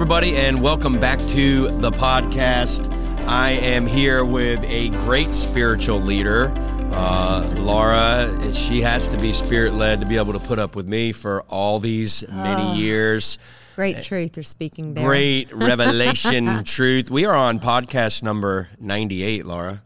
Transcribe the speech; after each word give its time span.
everybody, 0.00 0.34
and 0.34 0.62
welcome 0.62 0.98
back 0.98 1.18
to 1.26 1.68
the 1.80 1.90
podcast. 1.90 2.90
I 3.26 3.50
am 3.50 3.84
here 3.86 4.24
with 4.24 4.64
a 4.64 4.88
great 5.04 5.34
spiritual 5.34 6.00
leader, 6.00 6.50
uh, 6.90 7.46
Laura. 7.58 8.54
She 8.54 8.80
has 8.80 9.08
to 9.08 9.18
be 9.18 9.34
spirit 9.34 9.74
led 9.74 10.00
to 10.00 10.06
be 10.06 10.16
able 10.16 10.32
to 10.32 10.38
put 10.38 10.58
up 10.58 10.74
with 10.74 10.88
me 10.88 11.12
for 11.12 11.42
all 11.50 11.80
these 11.80 12.26
many 12.30 12.78
years. 12.78 13.38
Great 13.76 14.02
truth 14.02 14.38
you're 14.38 14.42
speaking 14.42 14.94
there. 14.94 15.04
Great 15.04 15.52
revelation 15.54 16.64
truth. 16.64 17.10
We 17.10 17.26
are 17.26 17.36
on 17.36 17.60
podcast 17.60 18.22
number 18.22 18.70
98, 18.80 19.44
Laura. 19.44 19.82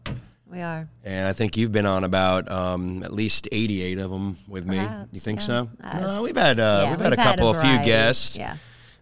We 0.49 0.61
are. 0.61 0.87
And 1.03 1.27
I 1.27 1.33
think 1.33 1.57
you've 1.57 1.73
been 1.73 1.85
on 1.85 2.05
about 2.05 2.49
um, 2.49 3.03
at 3.03 3.11
least 3.11 3.49
88 3.51 3.99
of 3.99 4.11
them 4.11 4.37
with 4.47 4.65
me. 4.65 4.77
You 5.11 5.19
think 5.19 5.41
yeah. 5.41 5.45
so? 5.45 5.69
No, 5.83 6.23
we've 6.23 6.37
had 6.37 6.57
uh, 6.57 6.83
Yeah, 6.83 6.91
we've 6.91 7.01
had 7.01 7.11
a 7.11 7.17
couple, 7.17 7.49
a 7.49 7.59
few 7.59 7.83
guests. 7.83 8.37
Yeah. 8.37 8.55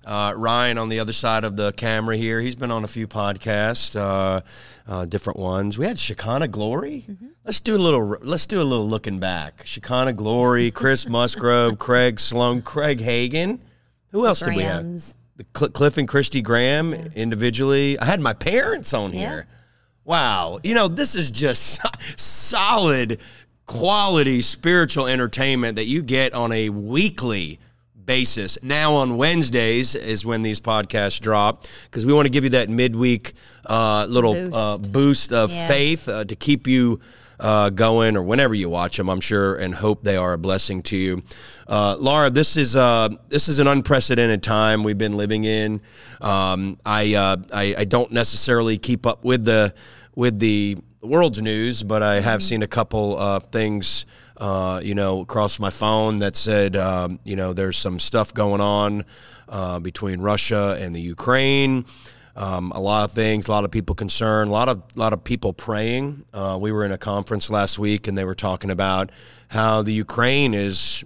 Uh, 0.05 0.33
Ryan 0.35 0.77
on 0.77 0.89
the 0.89 0.99
other 0.99 1.13
side 1.13 1.43
of 1.43 1.55
the 1.55 1.71
camera 1.73 2.17
here, 2.17 2.41
he's 2.41 2.55
been 2.55 2.71
on 2.71 2.83
a 2.83 2.87
few 2.87 3.07
podcasts, 3.07 3.95
uh, 3.95 4.41
uh, 4.87 5.05
different 5.05 5.39
ones. 5.39 5.77
We 5.77 5.85
had 5.85 5.97
Shekinah 5.97 6.49
Glory. 6.49 7.05
Mm-hmm. 7.09 7.27
Let's 7.45 7.61
do 7.61 7.75
a 7.75 7.77
little. 7.77 8.17
Let's 8.21 8.45
do 8.45 8.61
a 8.61 8.63
little 8.63 8.87
looking 8.87 9.19
back. 9.19 9.63
Shekinah 9.65 10.13
Glory, 10.13 10.71
Chris 10.81 11.07
Musgrove, 11.07 11.79
Craig 11.79 12.19
Sloan, 12.19 12.61
Craig 12.61 12.99
Hagan. 13.01 13.61
Who 14.11 14.25
else 14.25 14.41
did 14.41 14.55
we 14.55 14.63
have? 14.63 14.83
The 15.35 15.45
Cl- 15.55 15.71
Cliff 15.71 15.97
and 15.97 16.07
Christy 16.07 16.41
Graham 16.41 16.93
individually. 16.93 17.97
I 17.97 18.05
had 18.05 18.19
my 18.19 18.33
parents 18.33 18.93
on 18.93 19.11
here. 19.11 19.47
Wow, 20.05 20.59
you 20.63 20.75
know 20.75 20.89
this 20.89 21.15
is 21.15 21.31
just 21.31 21.79
solid 22.19 23.19
quality 23.65 24.41
spiritual 24.41 25.07
entertainment 25.07 25.77
that 25.77 25.85
you 25.85 26.01
get 26.01 26.33
on 26.33 26.51
a 26.51 26.69
weekly 26.69 27.59
basis. 28.05 28.57
Now 28.63 28.95
on 28.95 29.17
Wednesdays 29.17 29.95
is 29.95 30.25
when 30.25 30.41
these 30.41 30.59
podcasts 30.59 31.19
drop 31.21 31.65
because 31.83 32.05
we 32.05 32.13
want 32.13 32.25
to 32.25 32.29
give 32.31 32.43
you 32.43 32.51
that 32.51 32.69
midweek 32.69 33.33
uh, 33.65 34.05
little 34.09 34.33
Boost. 34.33 34.53
Uh, 34.55 34.77
boost 34.91 35.33
of 35.33 35.51
Yeah. 35.51 35.67
faith 35.67 36.07
uh, 36.09 36.23
to 36.25 36.35
keep 36.35 36.67
you 36.67 36.99
uh, 37.39 37.69
going 37.69 38.15
or 38.15 38.23
whenever 38.23 38.53
you 38.53 38.69
watch 38.69 38.95
them. 38.97 39.09
I'm 39.09 39.19
sure 39.19 39.55
and 39.55 39.73
hope 39.73 40.03
they 40.03 40.15
are 40.15 40.33
a 40.33 40.37
blessing 40.37 40.81
to 40.83 40.97
you. 40.97 41.23
Uh, 41.67 41.95
Laura, 41.99 42.29
this 42.29 42.55
is 42.57 42.75
uh, 42.75 43.09
this 43.29 43.49
is 43.49 43.59
an 43.59 43.67
unprecedented 43.67 44.43
time 44.43 44.83
we've 44.83 44.97
been 44.97 45.17
living 45.17 45.43
in. 45.43 45.81
Um, 46.21 46.77
I, 46.85 47.15
uh, 47.15 47.37
I 47.53 47.75
I 47.79 47.85
don't 47.85 48.11
necessarily 48.11 48.77
keep 48.77 49.05
up 49.05 49.23
with 49.25 49.43
the 49.45 49.73
with 50.15 50.39
the 50.39 50.77
world's 51.01 51.41
news, 51.41 51.83
but 51.83 52.01
I 52.03 52.21
have 52.21 52.41
seen 52.41 52.63
a 52.63 52.67
couple 52.67 53.17
uh, 53.17 53.39
things. 53.39 54.05
Uh, 54.37 54.79
you 54.83 54.95
know, 54.95 55.21
across 55.21 55.59
my 55.59 55.69
phone 55.69 56.19
that 56.19 56.35
said, 56.35 56.75
um, 56.75 57.19
you 57.23 57.35
know, 57.35 57.53
there's 57.53 57.77
some 57.77 57.99
stuff 57.99 58.33
going 58.33 58.61
on 58.61 59.05
uh, 59.47 59.79
between 59.79 60.19
Russia 60.21 60.77
and 60.81 60.93
the 60.93 61.01
Ukraine. 61.01 61.85
Um, 62.35 62.71
a 62.73 62.79
lot 62.81 63.03
of 63.07 63.11
things, 63.11 63.47
a 63.47 63.51
lot 63.51 63.63
of 63.63 63.69
people 63.69 63.93
concerned, 63.93 64.49
a 64.49 64.53
lot 64.53 64.67
of 64.67 64.81
lot 64.95 65.13
of 65.13 65.23
people 65.23 65.53
praying. 65.53 66.25
Uh, 66.33 66.57
we 66.59 66.71
were 66.71 66.83
in 66.83 66.91
a 66.91 66.97
conference 66.97 67.49
last 67.51 67.77
week, 67.77 68.07
and 68.07 68.17
they 68.17 68.25
were 68.25 68.33
talking 68.33 68.71
about 68.71 69.11
how 69.49 69.83
the 69.83 69.93
Ukraine 69.93 70.55
is 70.55 71.03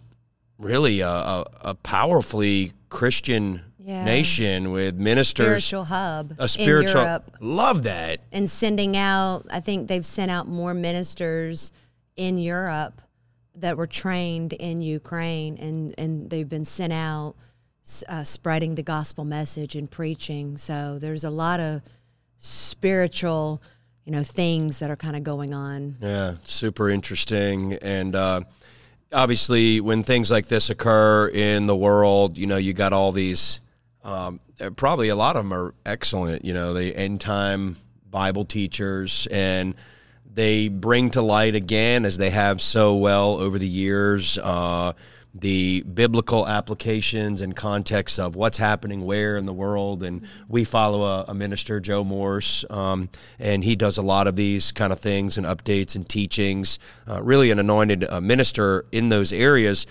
really 0.57 1.01
a, 1.01 1.09
a, 1.09 1.45
a 1.61 1.75
powerfully 1.75 2.71
Christian 2.89 3.61
Yeah. 3.77 4.05
nation 4.05 4.71
with 4.71 4.95
ministers, 4.95 5.65
Spiritual 5.65 5.83
hub 5.85 6.33
a 6.39 6.47
spiritual. 6.47 7.01
in 7.01 7.07
Europe 7.07 7.31
Love 7.41 7.83
that. 7.83 8.21
and 8.31 8.49
sending 8.49 8.95
out. 8.95 9.43
I 9.51 9.59
think 9.59 9.89
they've 9.89 10.05
sent 10.05 10.31
out 10.31 10.47
more 10.47 10.73
ministers 10.73 11.71
in 12.15 12.37
Europe 12.37 13.01
that 13.57 13.77
were 13.77 13.87
trained 13.87 14.53
in 14.53 14.81
Ukraine, 14.81 15.57
and 15.57 15.95
and 15.97 16.29
they've 16.29 16.49
been 16.49 16.65
sent 16.65 16.93
out 16.93 17.35
uh, 18.07 18.23
spreading 18.23 18.75
the 18.75 18.83
gospel 18.83 19.25
message 19.25 19.75
and 19.75 19.89
preaching. 19.89 20.57
So 20.57 20.99
there's 20.99 21.23
a 21.23 21.29
lot 21.29 21.59
of 21.59 21.81
spiritual, 22.37 23.61
you 24.05 24.11
know, 24.11 24.23
things 24.23 24.79
that 24.79 24.89
are 24.89 24.95
kind 24.95 25.15
of 25.15 25.23
going 25.23 25.53
on. 25.53 25.97
Yeah, 26.01 26.35
super 26.43 26.89
interesting. 26.89 27.73
And 27.81 28.15
uh, 28.15 28.41
obviously, 29.11 29.81
when 29.81 30.03
things 30.03 30.29
like 30.29 30.47
this 30.47 30.69
occur 30.69 31.29
in 31.29 31.65
the 31.67 31.75
world, 31.75 32.37
you 32.37 32.47
know, 32.47 32.57
you 32.57 32.73
got 32.73 32.93
all 32.93 33.11
these. 33.11 33.61
Um, 34.03 34.39
uh, 34.61 34.69
probably 34.69 35.09
a 35.09 35.15
lot 35.15 35.35
of 35.35 35.43
them 35.43 35.53
are 35.53 35.73
excellent. 35.85 36.45
You 36.45 36.53
know, 36.53 36.73
the 36.73 36.95
end 36.95 37.21
time 37.21 37.75
Bible 38.09 38.45
teachers, 38.45 39.27
and 39.29 39.75
they 40.33 40.67
bring 40.67 41.09
to 41.11 41.21
light 41.21 41.55
again, 41.55 42.05
as 42.05 42.17
they 42.17 42.29
have 42.29 42.61
so 42.61 42.95
well 42.95 43.35
over 43.35 43.57
the 43.57 43.67
years, 43.67 44.37
uh, 44.37 44.93
the 45.33 45.81
biblical 45.81 46.47
applications 46.47 47.41
and 47.41 47.55
context 47.55 48.19
of 48.19 48.35
what's 48.35 48.57
happening 48.57 49.03
where 49.03 49.37
in 49.37 49.45
the 49.45 49.53
world. 49.53 50.03
And 50.03 50.27
we 50.47 50.63
follow 50.63 51.03
a, 51.03 51.25
a 51.27 51.33
minister, 51.33 51.79
Joe 51.79 52.03
Morse, 52.03 52.65
um, 52.69 53.09
and 53.39 53.63
he 53.63 53.75
does 53.75 53.97
a 53.97 54.01
lot 54.01 54.27
of 54.27 54.35
these 54.35 54.71
kind 54.71 54.91
of 54.91 54.99
things 54.99 55.37
and 55.37 55.45
updates 55.45 55.95
and 55.95 56.07
teachings. 56.07 56.79
Uh, 57.07 57.21
really, 57.21 57.51
an 57.51 57.59
anointed 57.59 58.05
uh, 58.09 58.21
minister 58.21 58.85
in 58.91 59.09
those 59.09 59.31
areas. 59.33 59.85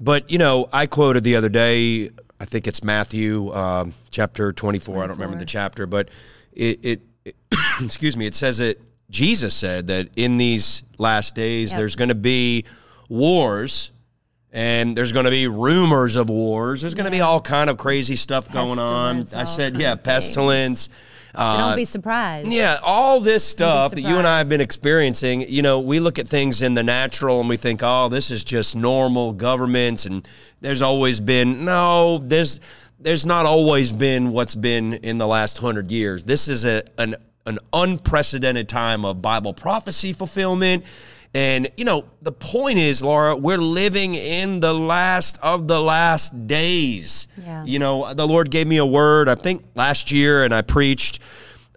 But 0.00 0.30
you 0.30 0.38
know, 0.38 0.68
I 0.72 0.86
quoted 0.86 1.24
the 1.24 1.36
other 1.36 1.48
day. 1.48 2.10
I 2.40 2.44
think 2.44 2.68
it's 2.68 2.84
Matthew 2.84 3.52
um, 3.52 3.94
chapter 4.10 4.52
twenty-four. 4.52 5.02
I 5.02 5.06
don't 5.06 5.16
remember 5.16 5.38
the 5.38 5.44
chapter, 5.44 5.86
but 5.86 6.08
it, 6.52 6.78
it, 6.82 7.02
it 7.24 7.36
excuse 7.82 8.16
me. 8.16 8.26
It 8.26 8.34
says 8.34 8.58
that 8.58 8.80
Jesus 9.10 9.54
said 9.54 9.86
that 9.88 10.08
in 10.16 10.36
these 10.36 10.82
last 10.98 11.34
days 11.34 11.70
Yep. 11.70 11.78
there's 11.78 11.96
going 11.96 12.08
to 12.10 12.14
be 12.14 12.64
wars 13.08 13.90
and 14.52 14.96
there's 14.96 15.12
going 15.12 15.24
to 15.24 15.30
be 15.30 15.46
rumors 15.46 16.16
of 16.16 16.28
wars. 16.30 16.80
There's 16.80 16.94
going 16.94 17.04
to 17.04 17.10
be 17.10 17.20
all 17.20 17.40
kind 17.40 17.68
of 17.70 17.76
crazy 17.78 18.16
stuff 18.16 18.50
going 18.52 18.78
on. 18.78 19.24
I 19.34 19.44
said, 19.44 19.76
yeah, 19.76 19.94
pestilence. 19.94 20.88
So 20.88 20.92
Uh, 21.34 21.68
don't 21.68 21.76
be 21.76 21.84
surprised. 21.84 22.50
yeah, 22.50 22.78
all 22.82 23.20
this 23.20 23.44
stuff 23.44 23.92
that 23.92 24.00
you 24.00 24.16
and 24.16 24.26
I 24.26 24.38
have 24.38 24.48
been 24.48 24.62
experiencing, 24.62 25.42
you 25.48 25.60
know, 25.62 25.78
we 25.80 26.00
look 26.00 26.18
at 26.18 26.26
things 26.26 26.62
in 26.62 26.72
the 26.74 26.82
natural 26.82 27.38
and 27.40 27.48
we 27.48 27.56
think, 27.58 27.80
oh, 27.84 28.08
this 28.08 28.30
is 28.30 28.42
just 28.42 28.74
normal 28.74 29.32
governments 29.34 30.06
and 30.06 30.26
there's 30.62 30.80
always 30.82 31.20
been 31.20 31.64
no, 31.66 32.18
there's 32.18 32.58
there's 33.00 33.24
not 33.26 33.46
always 33.46 33.92
been 33.92 34.30
what's 34.32 34.56
been 34.56 34.94
in 34.94 35.18
the 35.18 35.26
last 35.26 35.58
hundred 35.58 35.92
years. 35.92 36.24
This 36.24 36.48
is 36.48 36.64
a 36.64 36.82
an 36.96 37.14
an 37.48 37.58
unprecedented 37.72 38.68
time 38.68 39.04
of 39.04 39.22
Bible 39.22 39.54
prophecy 39.54 40.12
fulfillment. 40.12 40.84
And, 41.34 41.70
you 41.76 41.84
know, 41.84 42.04
the 42.22 42.32
point 42.32 42.78
is, 42.78 43.02
Laura, 43.02 43.36
we're 43.36 43.58
living 43.58 44.14
in 44.14 44.60
the 44.60 44.72
last 44.72 45.38
of 45.42 45.66
the 45.66 45.80
last 45.80 46.46
days. 46.46 47.26
Yeah. 47.36 47.64
You 47.64 47.78
know, 47.78 48.12
the 48.14 48.26
Lord 48.26 48.50
gave 48.50 48.66
me 48.66 48.76
a 48.76 48.86
word, 48.86 49.28
I 49.28 49.34
think 49.34 49.64
last 49.74 50.10
year, 50.10 50.44
and 50.44 50.54
I 50.54 50.62
preached. 50.62 51.20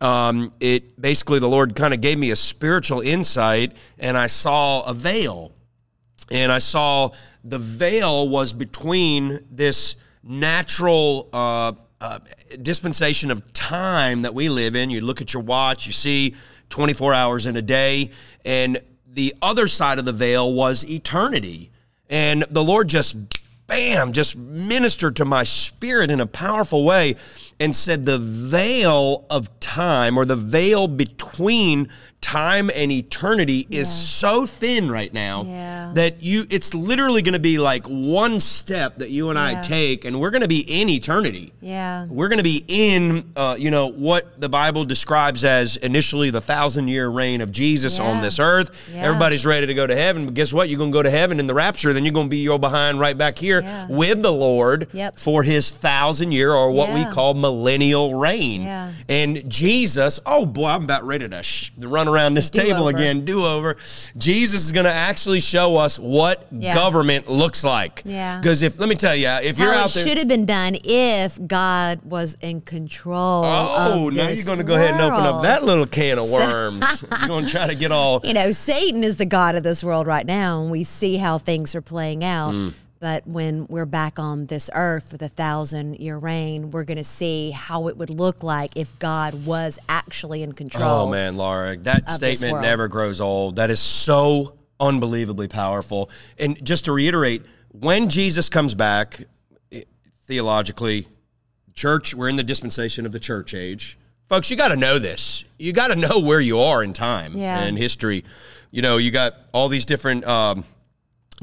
Um, 0.02 0.52
it 0.60 1.00
basically, 1.00 1.40
the 1.40 1.50
Lord 1.50 1.76
kind 1.76 1.94
of 1.94 2.02
gave 2.02 2.18
me 2.18 2.32
a 2.32 2.36
spiritual 2.36 3.02
insight, 3.02 3.76
and 3.98 4.18
I 4.18 4.28
saw 4.28 4.84
a 4.84 4.94
veil. 4.94 5.54
And 6.32 6.52
I 6.52 6.60
saw 6.60 7.12
the 7.44 7.60
veil 7.60 8.30
was 8.30 8.54
between 8.54 9.40
this 9.52 9.96
natural 10.24 11.30
uh, 11.34 11.74
uh, 12.02 12.20
dispensation 12.62 13.30
of 13.30 13.54
time 13.54 14.24
that 14.24 14.34
we 14.34 14.50
live 14.50 14.76
in. 14.76 14.90
You 14.90 15.02
look 15.02 15.22
at 15.22 15.34
your 15.34 15.44
watch, 15.44 15.86
you 15.86 15.94
see 15.94 16.36
24 16.70 17.14
hours 17.14 17.46
in 17.46 17.56
a 17.56 17.62
day, 17.62 18.10
and 18.44 18.82
the 19.08 19.36
other 19.42 19.68
side 19.68 20.00
of 20.00 20.06
the 20.06 20.12
veil 20.12 20.52
was 20.52 20.84
eternity. 20.90 21.70
And 22.10 22.44
the 22.50 22.64
Lord 22.64 22.88
just, 22.88 23.16
bam, 23.68 24.14
just 24.14 24.36
ministered 24.36 25.16
to 25.18 25.26
my 25.26 25.44
spirit 25.44 26.10
in 26.10 26.20
a 26.20 26.26
powerful 26.26 26.84
way 26.84 27.18
and 27.62 27.76
said 27.76 28.04
the 28.06 28.18
veil 28.18 29.26
of 29.30 29.48
time 29.60 30.18
or 30.18 30.26
the 30.26 30.36
veil 30.36 30.88
between 30.88 31.88
time 32.20 32.70
and 32.76 32.92
eternity 32.92 33.66
is 33.72 33.92
so 33.92 34.46
thin 34.46 34.92
right 34.92 35.12
now 35.12 35.44
Yeah. 35.44 35.92
that 35.96 36.22
you 36.22 36.46
it's 36.52 36.74
literally 36.76 37.24
going 37.24 37.34
to 37.34 37.40
be 37.40 37.58
like 37.58 37.86
one 37.88 38.40
step 38.40 39.00
that 39.00 39.10
you 39.10 39.32
and 39.32 39.40
I 39.40 39.60
take 39.62 40.06
and 40.06 40.20
we're 40.20 40.30
going 40.30 40.44
to 40.44 40.48
be 40.48 40.60
in 40.82 40.88
eternity. 40.90 41.52
Yeah. 41.62 42.06
We're 42.08 42.28
going 42.28 42.38
to 42.38 42.44
be 42.44 42.64
in, 42.68 43.32
uh, 43.36 43.56
you 43.58 43.72
know, 43.72 43.88
what 43.88 44.40
the 44.40 44.50
Bible 44.50 44.86
describes 44.86 45.44
as 45.44 45.78
initially 45.78 46.30
the 46.30 46.42
thousand 46.42 46.90
year 46.90 47.10
reign 47.10 47.42
of 47.42 47.52
Jesus 47.52 48.00
on 48.00 48.22
this 48.22 48.40
earth. 48.40 48.92
Yeah. 48.94 49.02
Everybody's 49.08 49.46
ready 49.46 49.66
to 49.66 49.74
go 49.74 49.88
to 49.88 49.96
heaven, 49.96 50.26
but 50.26 50.36
guess 50.36 50.54
what? 50.54 50.70
You're 50.70 50.78
going 50.78 50.92
to 50.92 50.96
go 50.98 51.04
to 51.04 51.10
heaven 51.10 51.40
in 51.40 51.48
the 51.48 51.54
rapture, 51.56 51.92
then 51.92 52.06
you're 52.06 52.14
going 52.14 52.28
to 52.28 52.32
be 52.32 52.38
your 52.38 52.60
behind 52.60 53.00
right 53.00 53.18
back 53.18 53.38
here 53.40 53.62
Yeah. 53.62 53.88
with 53.90 54.22
the 54.22 54.32
Lord 54.34 54.90
Yep. 54.94 55.18
for 55.20 55.42
his 55.42 55.72
thousand 55.72 56.34
year 56.34 56.54
or 56.54 56.70
what 56.72 56.90
we 56.94 57.00
Yeah. 57.02 57.12
call 57.12 57.34
millennial 57.52 58.16
reign. 58.16 58.62
Yeah. 58.62 58.92
And 59.10 59.50
Jesus, 59.50 60.20
oh 60.26 60.46
boy, 60.46 60.68
I'm 60.68 60.84
about 60.86 61.04
ready 61.04 61.28
to 61.28 61.44
sh- 61.44 61.72
run 61.80 62.08
around 62.08 62.34
this 62.34 62.50
table 62.50 62.86
do-over. 62.86 62.98
again, 62.98 63.26
do 63.26 63.46
over. 63.46 63.76
Jesus 64.18 64.64
is 64.66 64.72
going 64.72 64.86
to 64.86 64.92
actually 64.92 65.40
show 65.42 65.76
us 65.76 66.00
what 66.00 66.48
Yeah. 66.52 66.74
government 66.74 67.30
looks 67.30 67.64
like. 67.64 68.02
Yeah. 68.06 68.40
Because 68.40 68.62
if, 68.62 68.80
let 68.80 68.88
me 68.90 68.96
tell 68.96 69.16
you, 69.16 69.28
if 69.28 69.60
you're 69.60 69.74
out 69.74 69.90
there. 69.92 70.04
should 70.08 70.18
have 70.18 70.28
been 70.28 70.46
done 70.46 70.78
if 70.84 71.38
God 71.46 72.00
was 72.04 72.36
in 72.42 72.62
control. 72.62 73.44
Oh, 73.46 74.10
now 74.14 74.30
you're 74.30 74.46
going 74.46 74.60
to 74.60 74.64
go 74.64 74.76
ahead 74.76 74.92
and 74.92 75.02
open 75.02 75.26
up 75.26 75.44
that 75.44 75.64
little 75.64 75.86
can 75.86 76.18
of 76.20 76.32
worms. 76.32 77.04
you're 77.20 77.28
going 77.28 77.46
to 77.46 77.52
try 77.52 77.68
to 77.68 77.76
get 77.76 77.92
all. 77.92 78.22
You 78.24 78.34
know, 78.34 78.52
Satan 78.52 79.04
is 79.04 79.18
the 79.18 79.26
God 79.26 79.56
of 79.56 79.64
this 79.64 79.84
world 79.84 80.08
right 80.08 80.26
now, 80.26 80.62
and 80.62 80.72
we 80.72 80.84
see 80.84 81.18
how 81.18 81.38
things 81.38 81.76
are 81.76 81.82
playing 81.82 82.24
out. 82.24 82.54
Mm. 82.54 82.74
But 83.02 83.26
when 83.26 83.66
we're 83.68 83.88
back 83.88 84.20
on 84.20 84.46
this 84.46 84.70
earth 84.76 85.12
with 85.12 85.24
a 85.24 85.28
thousand 85.28 85.96
year 86.00 86.20
reign, 86.20 86.70
we're 86.70 86.84
going 86.84 87.00
to 87.00 87.04
see 87.04 87.50
how 87.50 87.88
it 87.88 87.98
would 87.98 88.12
look 88.12 88.44
like 88.44 88.78
if 88.78 88.98
God 89.00 89.44
was 89.44 89.80
actually 89.90 90.44
in 90.44 90.52
control. 90.54 91.08
Oh 91.08 91.10
man, 91.10 91.36
Laura, 91.36 91.76
that 91.78 92.08
statement 92.12 92.62
never 92.62 92.88
grows 92.88 93.20
old. 93.20 93.56
That 93.56 93.72
is 93.72 93.80
so 93.80 94.54
unbelievably 94.80 95.48
powerful. 95.48 96.12
And 96.38 96.64
just 96.64 96.86
to 96.86 96.92
reiterate, 96.92 97.44
when 97.70 98.08
Jesus 98.08 98.50
comes 98.50 98.76
back, 98.76 99.24
eh, 99.72 99.82
theologically, 100.26 101.08
church, 101.74 102.14
we're 102.14 102.30
in 102.30 102.36
the 102.36 102.44
dispensation 102.44 103.08
of 103.08 103.12
the 103.12 103.20
church 103.20 103.56
age. 103.56 103.98
Folks, 104.30 104.52
you 104.52 104.56
got 104.56 104.68
to 104.68 104.78
know 104.78 105.00
this. 105.00 105.44
You 105.58 105.74
got 105.74 105.88
to 105.88 105.96
know 105.96 106.20
where 106.20 106.40
you 106.40 106.60
are 106.60 106.84
in 106.84 106.94
time 106.94 107.34
Yeah. 107.36 107.62
and 107.64 107.76
history. 107.80 108.26
You 108.70 108.84
know, 108.84 108.98
you 108.98 109.10
got 109.10 109.34
all 109.54 109.70
these 109.70 109.86
different 109.86 110.24
um, 110.26 110.66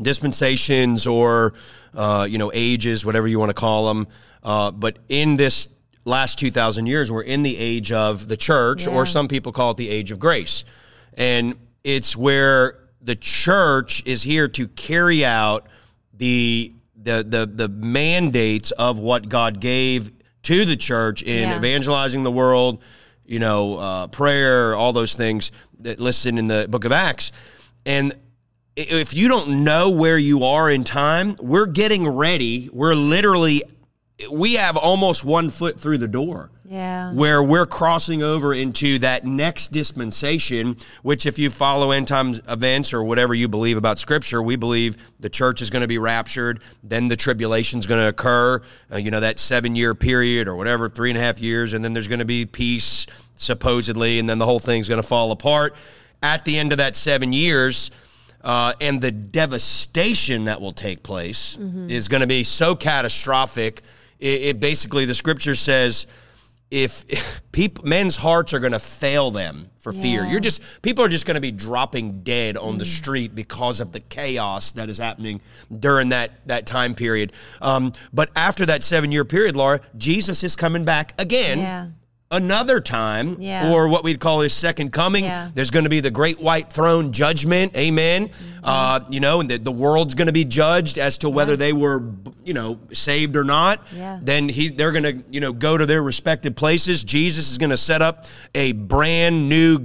dispensations 0.00 1.06
or 1.06 1.54
uh, 1.94 2.26
you 2.28 2.38
know 2.38 2.50
ages, 2.54 3.04
whatever 3.04 3.26
you 3.28 3.38
want 3.38 3.50
to 3.50 3.54
call 3.54 3.88
them. 3.88 4.06
Uh, 4.42 4.70
but 4.70 4.98
in 5.08 5.36
this 5.36 5.68
last 6.04 6.38
two 6.38 6.50
thousand 6.50 6.86
years, 6.86 7.10
we're 7.10 7.22
in 7.22 7.42
the 7.42 7.56
age 7.56 7.92
of 7.92 8.28
the 8.28 8.36
church, 8.36 8.86
Yeah. 8.86 8.94
or 8.94 9.06
some 9.06 9.28
people 9.28 9.52
call 9.52 9.72
it 9.72 9.76
the 9.76 9.90
age 9.90 10.10
of 10.10 10.18
grace, 10.18 10.64
and 11.14 11.54
it's 11.84 12.16
where 12.16 12.78
the 13.00 13.16
church 13.16 14.02
is 14.06 14.22
here 14.22 14.48
to 14.48 14.68
carry 14.68 15.24
out 15.24 15.66
the 16.14 16.72
the 16.96 17.24
the, 17.28 17.46
the 17.46 17.68
mandates 17.68 18.70
of 18.72 18.98
what 18.98 19.28
God 19.28 19.60
gave 19.60 20.10
to 20.42 20.64
the 20.64 20.76
church 20.76 21.22
in 21.22 21.48
Yeah. 21.48 21.56
evangelizing 21.58 22.22
the 22.22 22.30
world, 22.32 22.82
you 23.26 23.38
know, 23.38 23.76
uh, 23.78 24.06
prayer, 24.08 24.74
all 24.74 24.92
those 24.92 25.14
things 25.14 25.52
that 25.80 26.00
listed 26.00 26.36
in 26.38 26.46
the 26.46 26.66
book 26.68 26.84
of 26.84 26.92
Acts. 26.92 27.30
And 27.86 28.12
if 28.78 29.12
you 29.12 29.26
don't 29.28 29.64
know 29.64 29.90
where 29.90 30.18
you 30.18 30.44
are 30.44 30.70
in 30.70 30.84
time, 30.84 31.34
we're 31.40 31.66
getting 31.66 32.06
ready. 32.08 32.70
We're 32.72 32.94
literally, 32.94 33.62
we 34.30 34.54
have 34.54 34.76
almost 34.76 35.24
one 35.24 35.50
foot 35.50 35.80
through 35.80 35.98
the 35.98 36.06
door 36.06 36.52
Yeah. 36.64 37.12
where 37.12 37.42
we're 37.42 37.66
crossing 37.66 38.22
over 38.22 38.54
into 38.54 39.00
that 39.00 39.24
next 39.24 39.72
dispensation, 39.72 40.76
which, 41.02 41.26
if 41.26 41.40
you 41.40 41.50
follow 41.50 41.90
end 41.90 42.06
times 42.06 42.40
events 42.48 42.94
or 42.94 43.02
whatever 43.02 43.34
you 43.34 43.48
believe 43.48 43.76
about 43.76 43.98
Scripture, 43.98 44.40
we 44.40 44.54
believe 44.54 44.96
the 45.18 45.28
church 45.28 45.60
is 45.60 45.70
going 45.70 45.82
to 45.82 45.88
be 45.88 45.98
raptured, 45.98 46.60
then 46.84 47.08
the 47.08 47.16
tribulation 47.16 47.80
is 47.80 47.86
going 47.88 48.00
to 48.00 48.08
occur, 48.08 48.60
uh, 48.92 48.96
you 48.96 49.10
know, 49.10 49.18
that 49.18 49.40
seven 49.40 49.74
year 49.74 49.92
period 49.92 50.46
or 50.46 50.54
whatever, 50.54 50.88
three 50.88 51.10
and 51.10 51.18
a 51.18 51.20
half 51.20 51.40
years, 51.40 51.72
and 51.72 51.84
then 51.84 51.94
there's 51.94 52.06
going 52.08 52.20
to 52.20 52.24
be 52.24 52.46
peace, 52.46 53.08
supposedly, 53.34 54.20
and 54.20 54.30
then 54.30 54.38
the 54.38 54.46
whole 54.46 54.60
thing's 54.60 54.88
going 54.88 55.02
to 55.02 55.08
fall 55.08 55.32
apart. 55.32 55.74
At 56.22 56.44
the 56.44 56.58
end 56.58 56.70
of 56.72 56.78
that 56.78 56.94
seven 56.94 57.32
years, 57.32 57.90
uh, 58.48 58.72
and 58.80 58.98
the 58.98 59.10
devastation 59.10 60.46
that 60.46 60.58
will 60.58 60.72
take 60.72 61.02
place 61.02 61.58
is 61.88 62.08
going 62.08 62.22
to 62.22 62.26
be 62.26 62.42
so 62.42 62.74
catastrophic. 62.74 63.82
It, 64.18 64.42
it 64.42 64.60
basically, 64.60 65.04
the 65.04 65.14
scripture 65.14 65.54
says, 65.54 66.06
if, 66.70 67.04
if 67.08 67.42
people, 67.52 67.84
men's 67.84 68.16
hearts 68.16 68.54
are 68.54 68.58
going 68.58 68.72
to 68.72 68.78
fail 68.78 69.30
them 69.30 69.68
for 69.78 69.92
fear. 69.92 70.24
You're 70.24 70.40
just 70.40 70.82
people 70.82 71.04
are 71.04 71.08
just 71.08 71.26
going 71.26 71.34
to 71.36 71.40
be 71.40 71.50
dropping 71.50 72.22
dead 72.22 72.56
on 72.56 72.78
the 72.78 72.84
street 72.84 73.34
because 73.34 73.80
of 73.80 73.92
the 73.92 74.00
chaos 74.00 74.72
that 74.72 74.88
is 74.90 74.98
happening 74.98 75.40
during 75.78 76.10
that 76.10 76.46
that 76.46 76.66
time 76.66 76.94
period. 76.94 77.32
Um, 77.62 77.92
but 78.12 78.30
after 78.36 78.66
that 78.66 78.82
seven 78.82 79.12
year 79.12 79.24
period, 79.24 79.56
Laura, 79.56 79.80
Jesus 79.96 80.44
is 80.44 80.56
coming 80.56 80.84
back 80.84 81.18
again. 81.18 81.58
Yeah. 81.58 81.86
Another 82.30 82.78
time, 82.82 83.36
Yeah. 83.38 83.72
or 83.72 83.88
what 83.88 84.04
we'd 84.04 84.20
call 84.20 84.40
his 84.40 84.52
second 84.52 84.92
coming. 84.92 85.24
Yeah. 85.24 85.48
There's 85.54 85.70
going 85.70 85.84
to 85.84 85.90
be 85.90 86.00
the 86.00 86.10
great 86.10 86.38
white 86.38 86.70
throne 86.70 87.10
judgment. 87.10 87.74
Amen. 87.74 88.28
Uh, 88.62 89.00
you 89.08 89.18
know, 89.18 89.40
and 89.40 89.48
the, 89.48 89.56
the 89.56 89.72
world's 89.72 90.14
going 90.14 90.26
to 90.26 90.32
be 90.32 90.44
judged 90.44 90.98
as 90.98 91.16
to 91.18 91.30
whether 91.30 91.56
they 91.56 91.72
were, 91.72 92.02
you 92.44 92.52
know, 92.52 92.78
saved 92.92 93.34
or 93.34 93.44
not. 93.44 93.80
Yeah. 93.96 94.18
Then 94.20 94.50
he, 94.50 94.68
they're 94.68 94.92
going 94.92 95.04
to, 95.04 95.24
you 95.30 95.40
know, 95.40 95.54
go 95.54 95.78
to 95.78 95.86
their 95.86 96.02
respective 96.02 96.54
places. 96.54 97.02
Jesus 97.02 97.50
is 97.50 97.56
going 97.56 97.70
to 97.70 97.78
set 97.78 98.02
up 98.02 98.26
a 98.54 98.72
brand 98.72 99.48
new 99.48 99.78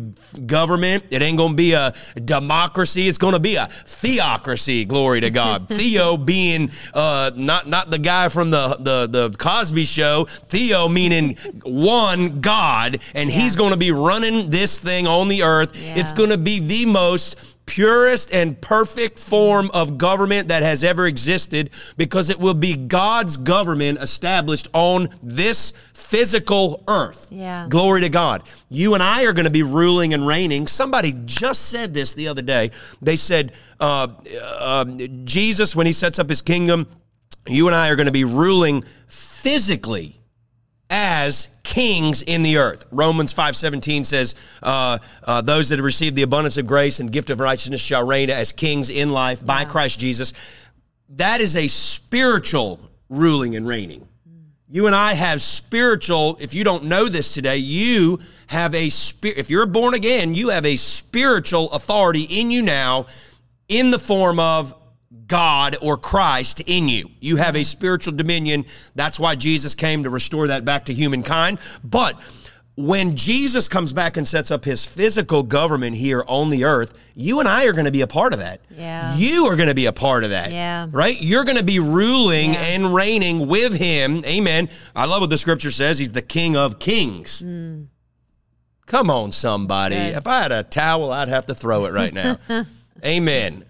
government. 0.46 1.06
It 1.12 1.22
ain't 1.22 1.38
going 1.38 1.52
to 1.52 1.56
be 1.56 1.72
a 1.72 1.94
democracy. 2.26 3.08
It's 3.08 3.18
going 3.18 3.36
to 3.36 3.40
be 3.40 3.56
a 3.56 3.68
theocracy. 3.68 4.84
Glory 4.84 5.22
to 5.22 5.30
God. 5.30 5.70
Theo 5.70 6.18
being 6.18 6.70
uh, 6.94 7.32
not 7.36 7.68
not 7.70 7.90
the 7.90 8.00
guy 8.00 8.28
from 8.28 8.52
the 8.52 8.76
the 8.80 9.08
the 9.30 9.38
Cosby 9.38 9.86
Show. 9.86 10.26
Theo 10.26 10.90
meaning 10.90 11.38
one 11.64 12.33
God, 12.42 13.02
and 13.16 13.30
he's 13.30 13.56
going 13.56 13.72
to 13.72 13.78
be 13.78 13.92
running 13.92 14.50
this 14.50 14.80
thing 14.80 15.08
on 15.08 15.28
the 15.28 15.44
earth. 15.44 15.72
It's 15.98 16.14
going 16.14 16.30
to 16.30 16.38
be 16.38 16.60
the 16.60 16.86
most 16.86 17.54
purest 17.66 18.34
and 18.34 18.60
perfect 18.60 19.18
form 19.18 19.72
of 19.74 19.98
government 19.98 20.50
that 20.50 20.64
has 20.64 20.84
ever 20.84 21.08
existed 21.08 21.70
because 21.98 22.30
it 22.30 22.40
will 22.40 22.54
be 22.54 22.76
God's 22.76 23.38
government 23.38 24.00
established 24.00 24.68
on 24.74 25.08
this 25.22 25.72
physical 25.94 26.84
earth. 26.88 27.28
Yeah. 27.32 27.68
Glory 27.70 28.02
to 28.02 28.10
God. 28.10 28.44
You 28.70 28.94
and 28.94 29.04
I 29.04 29.26
are 29.26 29.34
going 29.34 29.46
to 29.46 29.52
be 29.52 29.64
ruling 29.64 30.14
and 30.14 30.28
reigning. 30.28 30.68
Somebody 30.68 31.16
just 31.26 31.70
said 31.70 31.94
this 31.94 32.14
the 32.14 32.28
other 32.28 32.42
day. 32.42 32.72
They 33.02 33.16
said, 33.16 33.54
uh, 33.80 34.08
uh, 34.60 34.86
Jesus, 35.24 35.76
when 35.76 35.88
he 35.88 35.94
sets 35.94 36.20
up 36.20 36.30
his 36.30 36.42
kingdom, 36.42 36.88
you 37.48 37.68
and 37.68 37.76
I 37.76 37.90
are 37.90 37.96
going 37.96 38.06
to 38.06 38.12
be 38.12 38.24
ruling 38.24 38.84
physically 39.08 40.20
as 40.96 41.50
kings 41.64 42.22
in 42.22 42.44
the 42.44 42.58
earth. 42.58 42.86
Romans 42.92 43.34
5:17 43.34 44.04
says, 44.04 44.36
uh, 44.62 45.00
uh, 45.24 45.42
"Those 45.42 45.70
that 45.70 45.80
have 45.80 45.86
received 45.86 46.16
the 46.16 46.22
abundance 46.22 46.56
of 46.58 46.68
grace 46.68 47.00
and 47.00 47.12
gift 47.12 47.32
of 47.32 47.40
righteousness 47.40 47.82
shall 47.82 48.06
reign 48.06 48.30
as 48.30 48.52
kings 48.52 48.92
in 48.92 49.12
life 49.12 49.44
by 49.44 49.66
Christ 49.66 50.00
Jesus." 50.00 50.34
That 51.10 51.42
is 51.42 51.56
a 51.56 51.68
spiritual 51.68 52.80
ruling 53.10 53.56
and 53.56 53.68
reigning. 53.68 54.08
You 54.70 54.86
and 54.86 54.96
I 54.96 55.16
have 55.16 55.42
spiritual. 55.42 56.38
If 56.40 56.54
you 56.54 56.64
don't 56.64 56.84
know 56.84 57.10
this 57.10 57.34
today, 57.34 57.58
you 57.58 58.20
have 58.48 58.76
a 58.76 58.90
spirit. 58.90 59.40
If 59.40 59.50
you're 59.50 59.66
born 59.66 59.96
again, 59.96 60.36
you 60.36 60.50
have 60.50 60.66
a 60.66 60.76
spiritual 60.76 61.72
authority 61.72 62.22
in 62.22 62.52
you 62.52 62.62
now, 62.62 63.08
in 63.68 63.90
the 63.90 64.00
form 64.00 64.40
of 64.40 64.76
God 65.28 65.76
or 65.82 65.98
Christ 65.98 66.62
in 66.66 66.88
you. 66.90 67.10
You 67.20 67.38
have 67.38 67.56
a 67.56 67.64
spiritual 67.64 68.14
dominion. 68.14 68.66
That's 68.96 69.20
why 69.20 69.36
Jesus 69.36 69.76
came 69.76 70.04
to 70.04 70.10
restore 70.10 70.48
that 70.48 70.66
back 70.66 70.86
to 70.86 70.94
humankind. 70.94 71.60
But 71.84 72.20
when 72.76 73.16
Jesus 73.16 73.68
comes 73.68 73.94
back 73.94 74.18
and 74.18 74.28
sets 74.28 74.50
up 74.50 74.66
his 74.66 74.84
physical 74.86 75.44
government 75.44 75.96
here 75.96 76.24
on 76.28 76.50
the 76.50 76.66
earth, 76.66 76.94
you 77.14 77.40
and 77.40 77.48
I 77.48 77.66
are 77.68 77.72
going 77.74 77.86
to 77.86 77.92
be 77.92 78.02
a 78.02 78.08
part 78.08 78.34
of 78.34 78.40
that. 78.40 78.62
Yeah. 78.72 79.16
You 79.16 79.46
are 79.46 79.56
going 79.56 79.70
to 79.70 79.76
be 79.76 79.86
a 79.86 79.94
part 79.94 80.24
of 80.24 80.32
that. 80.32 80.52
Yeah. 80.52 80.88
Right? 80.92 81.16
You're 81.20 81.44
going 81.44 81.58
to 81.58 81.64
be 81.64 81.80
ruling 81.80 82.54
Yeah. 82.54 82.64
and 82.70 82.94
reigning 82.94 83.48
with 83.48 83.78
him. 83.78 84.24
Amen. 84.26 84.70
I 84.96 85.06
love 85.06 85.22
what 85.22 85.30
the 85.30 85.38
scripture 85.38 85.70
says. 85.72 86.00
He's 86.00 86.12
the 86.14 86.22
King 86.24 86.56
of 86.56 86.80
Kings. 86.80 87.42
Hmm. 87.42 87.84
Come 88.86 89.10
on, 89.10 89.32
somebody. 89.32 89.96
If 89.96 90.28
I 90.28 90.42
had 90.44 90.52
a 90.52 90.64
towel, 90.64 91.12
I'd 91.12 91.30
have 91.30 91.46
to 91.48 91.56
throw 91.56 91.86
it 91.86 91.94
right 91.94 92.14
now. 92.14 92.38
Amen. 93.06 93.64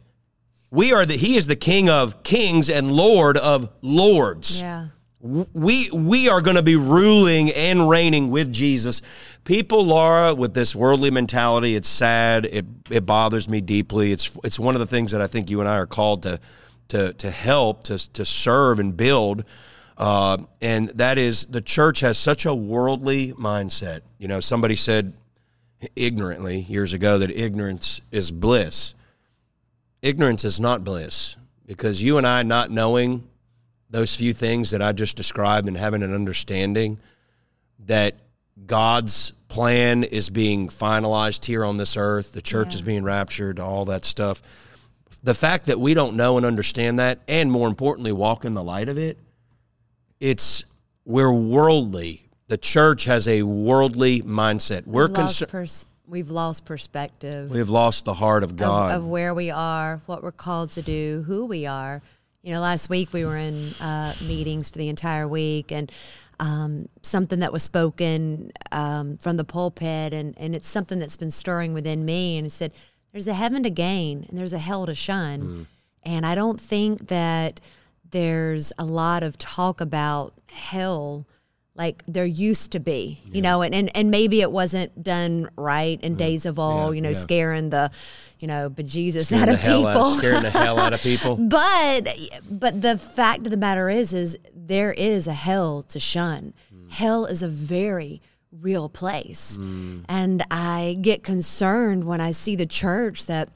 We 0.74 0.92
are 0.92 1.06
the 1.06 1.16
he 1.16 1.38
is 1.38 1.46
the 1.46 1.56
King 1.56 1.88
of 1.88 2.24
Kings 2.24 2.68
and 2.68 2.90
Lord 2.92 3.38
of 3.38 3.70
Lords 3.84 4.60
Yeah. 4.60 4.88
we 5.22 5.92
we 5.94 6.30
are 6.30 6.42
going 6.42 6.56
to 6.56 6.64
be 6.64 6.76
ruling 6.76 7.52
and 7.52 7.88
reigning 7.88 8.32
with 8.32 8.52
Jesus. 8.52 9.04
People, 9.44 9.86
Laura, 9.86 10.34
with 10.34 10.56
this 10.56 10.76
worldly 10.76 11.12
mentality, 11.12 11.76
it's 11.76 11.88
sad. 11.88 12.46
It 12.46 12.66
it 12.90 13.06
bothers 13.06 13.48
me 13.48 13.62
deeply. 13.62 14.12
It's 14.12 14.36
it's 14.44 14.60
one 14.60 14.74
of 14.74 14.80
the 14.80 14.88
things 14.88 15.12
that 15.12 15.22
I 15.22 15.28
think 15.28 15.52
you 15.52 15.60
and 15.60 15.70
I 15.70 15.78
are 15.78 15.86
called 15.86 16.24
to 16.24 16.40
to 16.88 17.14
to 17.14 17.30
help 17.30 17.84
to 17.84 18.12
to 18.14 18.26
serve 18.26 18.80
and 18.80 18.98
build. 18.98 19.46
Uh, 19.96 20.38
and 20.60 20.88
that 20.90 21.20
is 21.20 21.46
the 21.46 21.62
church 21.62 22.00
has 22.00 22.18
such 22.18 22.48
a 22.48 22.56
worldly 22.56 23.34
mindset. 23.34 24.02
You 24.18 24.28
know, 24.28 24.40
somebody 24.40 24.76
said 24.76 25.14
ignorantly 25.96 26.62
years 26.62 26.94
ago 26.94 27.20
that 27.20 27.30
ignorance 27.30 28.02
is 28.12 28.32
bliss. 28.32 28.96
Ignorance 30.04 30.44
is 30.44 30.60
not 30.60 30.84
bliss 30.84 31.38
because 31.66 32.04
you 32.04 32.18
and 32.18 32.28
I 32.28 32.44
not 32.44 32.70
knowing 32.70 33.24
those 33.90 34.14
few 34.14 34.34
things 34.34 34.72
that 34.72 34.82
I 34.82 34.92
just 34.92 35.16
described 35.16 35.70
and 35.70 35.78
having 35.78 36.04
an 36.04 36.14
understanding 36.14 37.00
that 37.86 38.16
God's 38.66 39.32
plan 39.48 40.04
is 40.04 40.30
being 40.30 40.68
finalized 40.68 41.46
here 41.46 41.64
on 41.64 41.78
this 41.78 41.96
earth, 41.96 42.34
the 42.34 42.42
church 42.42 42.76
is 42.76 42.82
being 42.82 43.06
raptured, 43.06 43.62
all 43.62 43.86
that 43.86 44.04
stuff. 44.04 44.42
The 45.24 45.34
fact 45.34 45.68
that 45.68 45.80
we 45.80 45.94
don't 45.94 46.18
know 46.18 46.36
and 46.36 46.46
understand 46.46 47.00
that, 47.00 47.20
and 47.30 47.50
more 47.50 47.70
importantly, 47.70 48.12
walk 48.12 48.44
in 48.44 48.56
the 48.56 48.64
light 48.64 48.90
of 48.90 48.98
it, 48.98 49.18
it's 50.20 50.66
we're 51.06 51.32
worldly. 51.32 52.28
The 52.48 52.58
church 52.58 53.06
has 53.06 53.26
a 53.30 53.44
worldly 53.44 54.22
mindset. 54.22 54.86
We're 54.86 55.08
concerned. 55.08 55.52
pers- 55.52 55.86
we've 56.08 56.30
lost 56.30 56.66
perspective. 56.66 57.52
We've 57.52 57.70
lost 57.70 58.06
the 58.06 58.14
heart 58.14 58.44
of 58.44 58.52
of, 58.52 58.58
God. 58.58 58.96
of 58.96 59.08
where 59.08 59.34
we 59.34 59.52
are, 59.52 60.02
what 60.06 60.24
we're 60.24 60.32
called 60.32 60.72
to 60.72 60.82
do, 60.82 61.24
who 61.28 61.46
we 61.46 61.66
are. 61.66 62.02
You 62.42 62.54
know, 62.54 62.60
last 62.60 62.90
week 62.90 63.14
we 63.14 63.24
were 63.26 63.38
in 63.38 63.72
uh, 63.80 64.14
meetings 64.28 64.70
for 64.70 64.78
the 64.78 64.90
entire 64.90 65.28
week, 65.28 65.72
and 65.72 65.92
um, 66.40 66.90
something 67.02 67.40
that 67.40 67.54
was 67.54 67.64
spoken 67.64 68.52
um, 68.72 69.18
from 69.18 69.38
the 69.38 69.46
pulpit, 69.46 70.14
and, 70.14 70.38
and 70.38 70.54
it's 70.54 70.68
something 70.68 71.00
that's 71.00 71.16
been 71.16 71.32
stirring 71.32 71.74
within 71.74 72.04
me. 72.04 72.38
And 72.38 72.46
it 72.48 72.52
said, 72.52 72.74
"There's 73.14 73.28
a 73.28 73.34
heaven 73.34 73.64
to 73.64 73.70
gain, 73.70 74.26
and 74.28 74.38
there's 74.38 74.54
a 74.54 74.60
hell 74.60 74.86
to 74.86 74.96
shun." 74.96 75.68
And 76.04 76.26
I 76.26 76.36
don't 76.36 76.60
think 76.60 77.08
that 77.08 77.62
there's 78.10 78.74
a 78.78 78.84
lot 78.84 79.24
of 79.24 79.38
talk 79.38 79.80
about 79.80 80.34
hell 80.52 81.26
like 81.76 82.04
there 82.08 82.26
used 82.26 82.72
to 82.74 82.80
be, 82.80 83.20
you 83.26 83.42
know, 83.42 83.64
and, 83.64 83.74
and, 83.74 83.96
and 83.98 84.12
maybe 84.12 84.42
it 84.42 84.52
wasn't 84.52 85.04
done 85.04 85.50
right 85.56 86.00
in 86.02 86.12
mm-hmm. 86.12 86.18
days 86.20 86.46
of 86.46 86.60
old, 86.60 86.92
Yeah, 86.92 86.96
you 86.96 87.02
know, 87.02 87.10
yeah. 87.10 87.16
scaring 87.16 87.70
the, 87.72 87.92
you 88.40 88.48
know, 88.48 88.70
bejesus 88.70 89.26
Scaring 89.26 89.50
out 89.50 89.56
of 89.56 89.62
people. 89.62 89.88
out, 89.88 90.18
scaring 90.18 90.44
the 90.44 90.52
hell 90.52 90.80
out 90.80 90.94
of 90.94 91.02
people. 91.04 91.36
But 91.36 92.16
but 92.50 92.82
the 92.82 92.98
fact 92.98 93.40
of 93.40 93.50
the 93.50 93.58
matter 93.58 93.90
is 93.90 94.14
is 94.14 94.38
there 94.54 94.94
is 94.94 95.26
a 95.26 95.34
hell 95.34 95.82
to 95.84 96.00
shun. 96.00 96.54
Mm. 96.74 96.94
Hell 96.94 97.26
is 97.26 97.42
a 97.42 97.48
very 97.48 98.22
real 98.52 98.88
place. 98.88 99.58
Mm. 99.58 100.06
And 100.08 100.44
I 100.52 100.98
get 101.02 101.24
concerned 101.24 102.04
when 102.06 102.22
I 102.22 102.32
see 102.32 102.56
the 102.56 102.68
church 102.68 103.26
that 103.26 103.50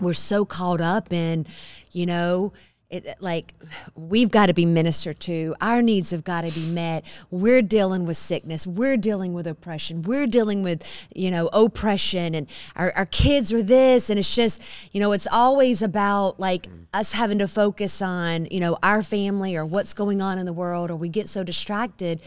we're 0.00 0.14
so 0.14 0.44
caught 0.44 0.80
up 0.80 1.12
in, 1.12 1.46
you 1.92 2.06
know, 2.06 2.52
it, 2.90 3.06
uh, 3.06 3.14
like 3.20 3.54
we've 3.94 4.30
got 4.30 4.46
to 4.46 4.54
be 4.54 4.66
ministered 4.66 5.20
to. 5.20 5.54
Our 5.60 5.80
needs 5.80 6.10
have 6.10 6.24
got 6.24 6.42
to 6.42 6.50
be 6.52 6.66
met. 6.66 7.04
We're 7.30 7.62
dealing 7.62 8.06
with 8.06 8.16
sickness. 8.16 8.66
We're 8.66 8.96
dealing 8.96 9.32
with 9.32 9.46
oppression. 9.46 10.02
We're 10.02 10.26
dealing 10.26 10.62
with, 10.62 11.08
you 11.14 11.30
know, 11.30 11.48
oppression 11.52 12.34
and 12.34 12.48
our, 12.76 12.92
our 12.96 13.06
kids 13.06 13.52
are 13.52 13.62
this. 13.62 14.10
And 14.10 14.18
it's 14.18 14.34
just, 14.34 14.92
you 14.92 15.00
know, 15.00 15.12
it's 15.12 15.28
always 15.30 15.82
about 15.82 16.40
like 16.40 16.66
us 16.92 17.12
having 17.12 17.38
to 17.38 17.48
focus 17.48 18.02
on, 18.02 18.46
you 18.50 18.60
know, 18.60 18.76
our 18.82 19.02
family 19.02 19.56
or 19.56 19.64
what's 19.64 19.94
going 19.94 20.20
on 20.20 20.38
in 20.38 20.46
the 20.46 20.52
world 20.52 20.90
or 20.90 20.96
we 20.96 21.08
get 21.08 21.28
so 21.28 21.44
distracted. 21.44 22.20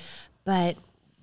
But 0.46 0.78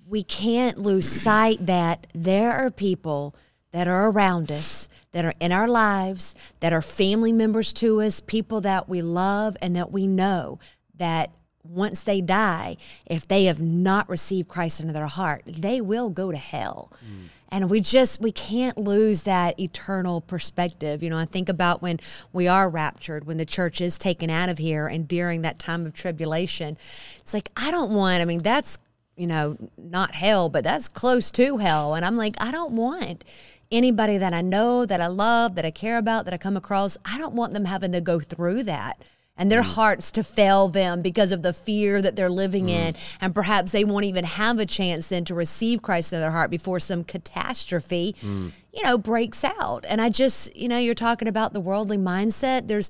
we 0.07 0.23
can't 0.23 0.77
lose 0.77 1.07
sight 1.07 1.65
that 1.65 2.07
there 2.13 2.51
are 2.51 2.69
people 2.69 3.35
that 3.71 3.87
are 3.87 4.09
around 4.09 4.51
us, 4.51 4.87
that 5.11 5.25
are 5.25 5.33
in 5.39 5.51
our 5.51 5.67
lives, 5.67 6.53
that 6.59 6.73
are 6.73 6.81
family 6.81 7.31
members 7.31 7.73
to 7.73 8.01
us, 8.01 8.21
people 8.21 8.61
that 8.61 8.87
we 8.87 9.01
love 9.01 9.57
and 9.61 9.75
that 9.75 9.91
we 9.91 10.07
know 10.07 10.59
that 10.95 11.31
once 11.63 12.01
they 12.01 12.21
die, 12.21 12.77
if 13.05 13.27
they 13.27 13.45
have 13.45 13.61
not 13.61 14.09
received 14.09 14.49
Christ 14.49 14.79
into 14.79 14.93
their 14.93 15.07
heart, 15.07 15.43
they 15.45 15.79
will 15.79 16.09
go 16.09 16.31
to 16.31 16.37
hell. 16.37 16.91
Mm. 17.05 17.27
And 17.53 17.69
we 17.69 17.81
just 17.81 18.21
we 18.21 18.31
can't 18.31 18.77
lose 18.77 19.23
that 19.23 19.59
eternal 19.59 20.21
perspective. 20.21 21.03
You 21.03 21.09
know, 21.09 21.17
I 21.17 21.25
think 21.25 21.49
about 21.49 21.81
when 21.81 21.99
we 22.31 22.47
are 22.47 22.69
raptured, 22.69 23.25
when 23.25 23.37
the 23.37 23.45
church 23.45 23.81
is 23.81 23.97
taken 23.97 24.29
out 24.29 24.47
of 24.47 24.57
here 24.57 24.87
and 24.87 25.05
during 25.07 25.41
that 25.41 25.59
time 25.59 25.85
of 25.85 25.93
tribulation. 25.93 26.77
It's 27.19 27.33
like 27.33 27.49
I 27.57 27.69
don't 27.69 27.93
want, 27.93 28.21
I 28.21 28.25
mean, 28.25 28.39
that's 28.39 28.77
you 29.17 29.27
know, 29.27 29.57
not 29.77 30.15
hell, 30.15 30.47
but 30.47 30.63
that's 30.63 30.87
close 30.87 31.29
to 31.31 31.57
hell. 31.57 31.93
And 31.93 32.05
I'm 32.05 32.15
like, 32.15 32.35
I 32.39 32.49
don't 32.49 32.71
want 32.71 33.25
anybody 33.71 34.17
that 34.17 34.33
I 34.33 34.41
know, 34.41 34.85
that 34.85 35.01
I 35.01 35.07
love, 35.07 35.55
that 35.55 35.65
I 35.65 35.71
care 35.71 35.97
about, 35.97 36.25
that 36.25 36.33
I 36.33 36.37
come 36.37 36.57
across, 36.57 36.97
I 37.05 37.17
don't 37.17 37.33
want 37.35 37.53
them 37.53 37.65
having 37.65 37.91
to 37.93 38.01
go 38.01 38.19
through 38.19 38.63
that. 38.63 39.01
And 39.37 39.51
their 39.51 39.61
mm. 39.61 39.75
hearts 39.75 40.11
to 40.11 40.23
fail 40.23 40.67
them 40.67 41.01
because 41.01 41.31
of 41.31 41.41
the 41.41 41.53
fear 41.53 42.01
that 42.01 42.15
they're 42.15 42.29
living 42.29 42.69
in. 42.69 42.93
Mm. 42.93 43.17
And 43.21 43.35
perhaps 43.35 43.71
they 43.71 43.85
won't 43.85 44.05
even 44.05 44.25
have 44.25 44.59
a 44.59 44.65
chance 44.65 45.07
then 45.07 45.25
to 45.25 45.33
receive 45.33 45.81
Christ 45.81 46.13
in 46.13 46.19
their 46.19 46.31
heart 46.31 46.51
before 46.51 46.79
some 46.79 47.03
catastrophe, 47.03 48.15
mm. 48.21 48.51
you 48.73 48.83
know, 48.83 48.97
breaks 48.97 49.43
out. 49.43 49.85
And 49.87 50.01
I 50.01 50.09
just, 50.09 50.55
you 50.55 50.67
know, 50.67 50.77
you're 50.77 50.93
talking 50.93 51.27
about 51.27 51.53
the 51.53 51.61
worldly 51.61 51.97
mindset. 51.97 52.67
There's 52.67 52.89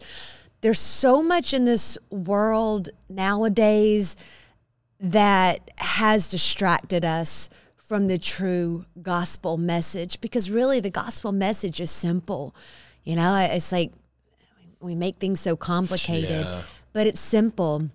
there's 0.62 0.80
so 0.80 1.24
much 1.24 1.54
in 1.54 1.66
this 1.66 1.98
world 2.12 2.90
nowadays 3.10 4.16
that 5.00 5.72
has 5.78 6.30
distracted 6.30 7.04
us 7.04 7.50
from 7.92 8.08
the 8.08 8.18
true 8.18 8.86
gospel 9.02 9.58
message 9.58 10.22
because 10.22 10.50
really 10.50 10.80
the 10.80 10.90
gospel 10.90 11.34
message 11.34 11.82
is 11.82 11.92
simple. 11.92 12.56
You 13.04 13.18
know, 13.18 13.36
it's 13.52 13.74
like 13.74 13.92
we 14.80 14.96
make 14.96 15.18
things 15.18 15.42
so 15.42 15.58
complicated, 15.58 16.46
Yeah. 16.46 16.62
but 16.94 17.06
it's 17.06 17.20
simple. 17.20 17.90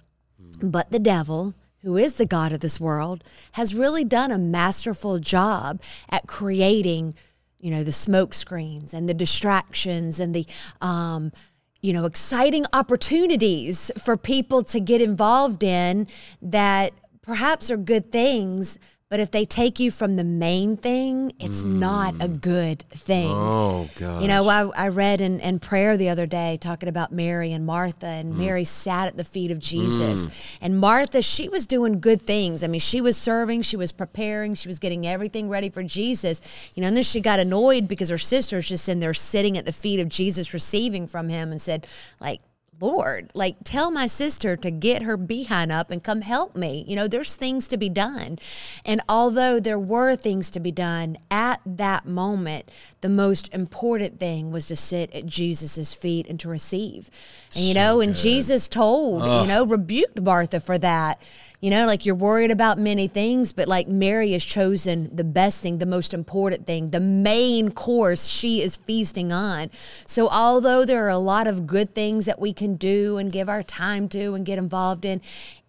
But 0.62 0.90
the 0.90 0.98
devil, 0.98 1.54
who 1.80 1.96
is 1.96 2.18
the 2.18 2.26
God 2.26 2.52
of 2.52 2.60
this 2.60 2.78
world, 2.78 3.24
has 3.52 3.74
really 3.74 4.04
done 4.04 4.30
a 4.30 4.36
masterful 4.36 5.18
job 5.18 5.80
at 6.10 6.26
creating, 6.26 7.14
you 7.58 7.70
know, 7.70 7.82
the 7.82 7.90
smoke 7.90 8.34
screens 8.34 8.92
and 8.92 9.08
the 9.08 9.14
distractions 9.14 10.20
and 10.20 10.34
the, 10.34 10.44
um, 10.82 11.32
you 11.80 11.94
know, 11.94 12.04
exciting 12.04 12.66
opportunities 12.74 13.90
for 13.96 14.18
people 14.18 14.62
to 14.64 14.78
get 14.78 15.00
involved 15.00 15.62
in 15.62 16.06
that 16.42 16.92
perhaps 17.22 17.70
are 17.70 17.78
good 17.78 18.12
things, 18.12 18.78
but 19.08 19.20
if 19.20 19.30
they 19.30 19.44
take 19.44 19.78
you 19.78 19.92
from 19.92 20.16
the 20.16 20.24
main 20.24 20.76
thing, 20.76 21.32
it's 21.38 21.62
not 21.62 22.14
a 22.14 22.28
mm. 22.28 22.40
good 22.40 22.80
thing. 22.90 23.30
Oh 23.30 23.88
god. 24.00 24.20
You 24.20 24.26
know, 24.26 24.48
I, 24.48 24.86
I 24.86 24.88
read 24.88 25.20
in, 25.20 25.38
in 25.38 25.60
prayer 25.60 25.96
the 25.96 26.08
other 26.08 26.26
day 26.26 26.58
talking 26.60 26.88
about 26.88 27.12
Mary 27.12 27.52
and 27.52 27.64
Martha, 27.64 28.06
and 28.06 28.34
mm. 28.34 28.38
Mary 28.38 28.64
sat 28.64 29.06
at 29.06 29.16
the 29.16 29.22
feet 29.22 29.52
of 29.52 29.60
Jesus. 29.60 30.26
Mm. 30.26 30.58
And 30.60 30.80
Martha, 30.80 31.22
she 31.22 31.48
was 31.48 31.68
doing 31.68 32.00
good 32.00 32.20
things. 32.20 32.64
I 32.64 32.66
mean, 32.66 32.80
she 32.80 33.00
was 33.00 33.16
serving, 33.16 33.62
she 33.62 33.76
was 33.76 33.92
preparing, 33.92 34.56
she 34.56 34.66
was 34.66 34.80
getting 34.80 35.06
everything 35.06 35.48
ready 35.48 35.70
for 35.70 35.84
Jesus. 35.84 36.72
You 36.74 36.80
know, 36.80 36.88
and 36.88 36.96
then 36.96 37.04
she 37.04 37.20
got 37.20 37.38
annoyed 37.38 37.86
because 37.86 38.08
her 38.08 38.18
sister's 38.18 38.68
just 38.68 38.88
in 38.88 38.98
there 38.98 39.14
sitting 39.14 39.56
at 39.56 39.66
the 39.66 39.72
feet 39.72 40.00
of 40.00 40.08
Jesus, 40.08 40.52
receiving 40.52 41.06
from 41.06 41.28
him, 41.28 41.52
and 41.52 41.62
said, 41.62 41.86
like, 42.20 42.40
Lord, 42.78 43.30
like 43.34 43.56
tell 43.64 43.90
my 43.90 44.06
sister 44.06 44.56
to 44.56 44.70
get 44.70 45.02
her 45.02 45.16
behind 45.16 45.72
up 45.72 45.90
and 45.90 46.02
come 46.02 46.20
help 46.20 46.54
me. 46.54 46.84
You 46.86 46.96
know, 46.96 47.08
there's 47.08 47.34
things 47.34 47.68
to 47.68 47.76
be 47.76 47.88
done. 47.88 48.38
And 48.84 49.00
although 49.08 49.58
there 49.60 49.78
were 49.78 50.14
things 50.14 50.50
to 50.50 50.60
be 50.60 50.72
done 50.72 51.16
at 51.30 51.60
that 51.64 52.06
moment, 52.06 52.70
the 53.00 53.08
most 53.08 53.52
important 53.54 54.20
thing 54.20 54.50
was 54.50 54.66
to 54.66 54.76
sit 54.76 55.14
at 55.14 55.26
Jesus' 55.26 55.94
feet 55.94 56.28
and 56.28 56.38
to 56.40 56.48
receive. 56.48 57.10
And 57.54 57.64
you 57.64 57.74
know, 57.74 58.00
and 58.00 58.14
Jesus 58.14 58.68
told, 58.68 59.22
you 59.22 59.48
know, 59.48 59.64
rebuked 59.64 60.20
Martha 60.20 60.60
for 60.60 60.76
that. 60.78 61.22
You 61.66 61.70
know, 61.70 61.84
like 61.84 62.06
you're 62.06 62.14
worried 62.14 62.52
about 62.52 62.78
many 62.78 63.08
things, 63.08 63.52
but 63.52 63.66
like 63.66 63.88
Mary 63.88 64.30
has 64.34 64.44
chosen 64.44 65.10
the 65.12 65.24
best 65.24 65.60
thing, 65.60 65.78
the 65.78 65.84
most 65.84 66.14
important 66.14 66.64
thing, 66.64 66.90
the 66.90 67.00
main 67.00 67.72
course 67.72 68.28
she 68.28 68.62
is 68.62 68.76
feasting 68.76 69.32
on. 69.32 69.72
So, 70.06 70.28
although 70.28 70.84
there 70.84 71.04
are 71.04 71.10
a 71.10 71.18
lot 71.18 71.48
of 71.48 71.66
good 71.66 71.90
things 71.90 72.24
that 72.26 72.38
we 72.38 72.52
can 72.52 72.76
do 72.76 73.18
and 73.18 73.32
give 73.32 73.48
our 73.48 73.64
time 73.64 74.08
to 74.10 74.34
and 74.34 74.46
get 74.46 74.58
involved 74.58 75.04
in, 75.04 75.20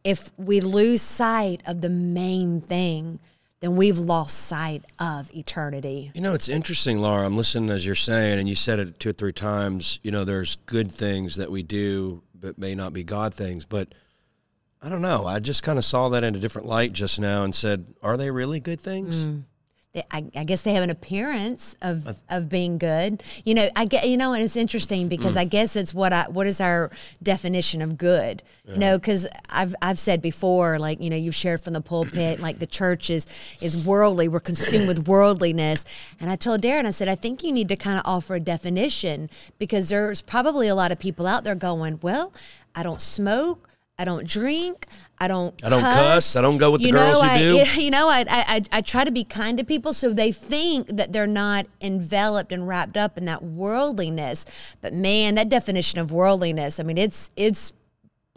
if 0.04 0.30
we 0.38 0.62
lose 0.62 1.02
sight 1.02 1.62
of 1.66 1.82
the 1.82 1.90
main 1.90 2.62
thing, 2.62 3.20
then 3.62 3.76
we've 3.76 3.98
lost 3.98 4.38
sight 4.38 4.84
of 5.00 5.34
eternity. 5.36 6.12
You 6.14 6.22
know, 6.22 6.36
it's 6.36 6.48
interesting, 6.48 7.00
Laura. 7.00 7.26
I'm 7.26 7.38
listening 7.38 7.72
as 7.72 7.88
you're 7.88 7.96
saying, 7.96 8.38
and 8.38 8.48
you 8.48 8.54
said 8.54 8.78
it 8.78 9.00
two 9.00 9.10
or 9.10 9.14
three 9.14 9.34
times. 9.34 10.00
You 10.04 10.12
know, 10.12 10.26
there's 10.26 10.58
good 10.68 10.92
things 10.92 11.38
that 11.38 11.50
we 11.50 11.64
do, 11.64 12.22
but 12.36 12.60
may 12.60 12.76
not 12.76 12.94
be 12.94 13.04
God 13.04 13.34
things. 13.34 13.66
But 13.66 13.96
I 14.88 14.90
don't 14.90 15.02
know. 15.02 15.26
I 15.26 15.40
just 15.40 15.64
kind 15.64 15.78
of 15.78 15.84
saw 15.84 16.08
that 16.08 16.24
in 16.24 16.34
a 16.34 16.40
different 16.40 16.66
light 16.66 16.94
just 16.94 17.20
now 17.20 17.44
and 17.44 17.54
said, 17.54 17.94
are 18.02 18.16
they 18.16 18.32
really 18.32 18.62
good 18.62 18.80
things? 18.80 19.18
Mm. 19.18 19.44
they, 19.92 20.02
I, 20.10 20.24
I 20.34 20.46
guess 20.46 20.62
they 20.62 20.76
have 20.76 20.84
an 20.84 20.90
appearance 20.90 21.76
of 21.82 22.22
of 22.30 22.48
being 22.48 22.78
good. 22.78 23.22
You 23.44 23.54
know, 23.56 23.68
I 23.76 23.84
get 23.84 24.08
you 24.08 24.16
know, 24.16 24.32
and 24.32 24.42
it's 24.42 24.56
interesting 24.56 25.08
mm. 25.08 25.10
because 25.10 25.36
I 25.36 25.44
guess 25.44 25.76
it's 25.76 25.94
what 25.94 26.14
I 26.14 26.30
what 26.30 26.48
is 26.48 26.62
our 26.62 26.90
definition 27.22 27.82
of 27.82 27.98
good. 27.98 28.44
You 28.66 28.78
know, 28.78 28.98
because 28.98 29.28
I've 29.50 29.76
I've 29.82 30.00
said 30.00 30.22
before, 30.22 30.80
like 30.80 31.02
you 31.02 31.10
know, 31.10 31.18
you've 31.18 31.36
shared 31.36 31.60
from 31.60 31.74
the 31.74 31.82
pulpit, 31.82 32.40
like 32.40 32.60
the 32.60 32.66
church 32.66 33.10
is 33.10 33.28
is 33.60 33.86
worldly. 33.86 34.30
We're 34.30 34.40
consumed 34.40 34.88
with 34.88 35.06
worldliness, 35.06 35.84
and 36.22 36.30
I 36.30 36.38
told 36.38 36.62
Darren, 36.62 36.86
I 36.86 36.92
said, 36.92 37.10
I 37.10 37.16
think 37.16 37.44
you 37.44 37.52
need 37.52 37.68
to 37.68 37.76
kind 37.76 38.00
of 38.00 38.04
offer 38.06 38.36
a 38.36 38.40
definition 38.40 39.30
because 39.60 39.90
there's 39.90 40.22
probably 40.22 40.70
a 40.70 40.76
lot 40.76 40.94
of 40.94 40.98
people 40.98 41.28
out 41.28 41.44
there 41.44 41.56
going, 41.56 42.00
well, 42.02 42.32
I 42.74 42.84
don't 42.84 43.02
smoke. 43.02 43.68
I 44.00 44.06
don't 44.06 44.28
drink. 44.28 44.86
I 45.20 45.28
don't. 45.28 45.56
I 45.64 45.70
don't 45.70 45.82
cuss. 45.82 46.36
I 46.36 46.42
don't 46.44 46.58
go 46.60 46.70
with 46.72 46.82
the 46.82 46.88
you 46.88 46.94
girls 46.94 47.20
know, 47.22 47.28
who 47.28 47.34
I, 47.34 47.38
do. 47.66 47.82
you 47.82 47.90
know, 47.90 48.08
I, 48.08 48.20
I 48.20 48.26
I- 48.56 48.78
I 48.78 48.82
try 48.82 49.04
to 49.04 49.12
be 49.12 49.24
kind 49.24 49.58
to 49.58 49.64
people 49.64 49.94
so 49.94 50.14
they 50.14 50.32
think 50.32 50.88
that 50.90 51.14
they're 51.14 51.26
not 51.26 51.66
enveloped 51.82 52.52
and 52.52 52.68
wrapped 52.68 52.96
up 52.96 53.18
in 53.18 53.26
that 53.26 53.44
worldliness. 53.44 54.76
But 54.82 54.94
man, 54.94 55.36
that 55.36 55.50
definition 55.50 56.00
of 56.00 56.12
worldliness, 56.12 56.80
I 56.80 56.84
mean, 56.84 56.98
it's 57.00 57.32
it's 57.36 57.74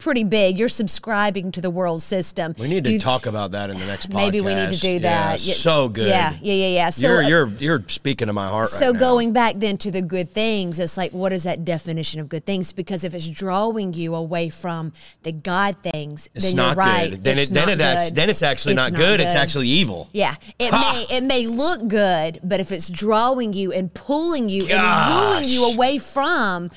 pretty 0.01 0.23
big. 0.23 0.57
You're 0.59 0.67
subscribing 0.69 1.51
to 1.53 1.61
the 1.61 1.69
world 1.69 2.01
system. 2.01 2.55
We 2.59 2.67
need 2.67 2.83
to 2.85 2.91
You- 2.91 2.99
talk 2.99 3.25
about 3.25 3.51
that 3.51 3.69
in 3.69 3.77
the 3.79 3.85
next 3.85 4.09
podcast. 4.09 4.15
Maybe 4.15 4.41
we 4.41 4.53
need 4.55 4.71
to 4.71 4.79
do 4.79 4.99
that. 4.99 5.39
Yeah, 5.41 5.53
so 5.53 5.87
good. 5.87 6.07
Yeah, 6.07 6.33
yeah, 6.41 6.53
yeah, 6.53 6.67
yeah. 6.67 6.89
So, 6.89 7.07
you're 7.07 7.23
uh, 7.23 7.27
you're 7.27 7.47
you're 7.59 7.83
speaking 7.87 8.27
to 8.27 8.33
my 8.33 8.47
heart 8.49 8.67
so 8.67 8.91
right 8.91 8.99
going 8.99 9.33
back 9.33 9.55
then 9.55 9.77
to 9.77 9.91
the 9.91 10.01
good 10.01 10.31
things, 10.31 10.79
it's 10.79 10.97
like 10.97 11.11
what 11.13 11.31
is 11.31 11.43
that 11.43 11.63
definition 11.65 12.19
of 12.19 12.27
good 12.29 12.45
things? 12.45 12.73
Because 12.73 13.03
if 13.03 13.13
it's 13.15 13.29
drawing 13.29 13.93
you 13.93 14.15
away 14.15 14.49
from 14.49 14.91
the 15.23 15.31
God 15.31 15.75
things, 15.83 16.29
It's 16.35 16.47
then 16.47 16.55
not 16.55 16.75
you're 16.75 16.85
right. 16.85 17.09
good. 17.11 17.23
Then 17.23 17.37
It's 17.37 17.49
it 17.51 17.53
then 17.53 17.69
it 17.69 17.77
good. 17.77 18.15
then 18.15 18.29
it's 18.29 18.41
actually 18.41 18.73
It's 18.73 18.77
not, 18.77 18.91
not 18.91 18.97
good. 18.97 19.19
It's 19.21 19.35
actually 19.35 19.67
evil. 19.67 20.09
Yeah, 20.13 20.35
it 20.59 20.71
Ha! 20.73 21.05
may 21.09 21.17
it 21.17 21.23
may 21.23 21.47
look 21.47 21.87
good, 21.87 22.39
but 22.43 22.59
if 22.59 22.71
it's 22.71 22.89
drawing 22.89 23.53
you 23.53 23.71
and 23.71 23.93
pulling 23.93 24.49
you 24.49 24.61
and 24.61 24.69
Gosh. 24.71 25.11
wooing 25.41 25.49
you 25.49 25.65
away 25.73 25.97
from 25.97 26.69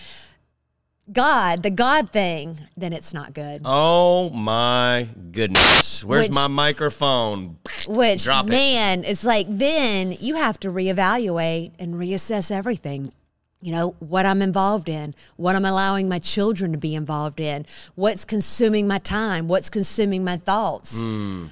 God, 1.12 1.62
the 1.62 1.70
God 1.70 2.10
thing, 2.10 2.58
then 2.76 2.92
it's 2.94 3.12
not 3.12 3.34
good. 3.34 3.60
Oh 3.64 4.30
my 4.30 5.06
goodness. 5.32 6.02
Where's 6.02 6.28
Which- 6.28 6.34
my 6.34 6.48
microphone? 6.48 7.58
Which 7.86 8.24
drop 8.24 8.46
it. 8.46 8.50
man, 8.50 9.04
it's 9.04 9.24
like 9.24 9.46
then 9.48 10.16
you 10.18 10.36
have 10.36 10.58
to 10.60 10.68
reevaluate 10.68 11.72
and 11.78 11.94
reassess 11.94 12.50
everything. 12.50 13.12
you 13.60 13.72
know, 13.72 13.94
what 13.98 14.26
I'm 14.26 14.42
involved 14.42 14.90
in, 14.90 15.14
what 15.36 15.56
I'm 15.56 15.64
allowing 15.64 16.06
my 16.06 16.18
children 16.18 16.72
to 16.72 16.78
be 16.78 16.94
involved 16.94 17.40
in, 17.40 17.64
what's 17.94 18.24
consuming 18.26 18.86
my 18.86 18.98
time, 18.98 19.48
what's 19.48 19.70
consuming 19.70 20.22
my 20.22 20.36
thoughts. 20.36 21.00
Mm. 21.00 21.48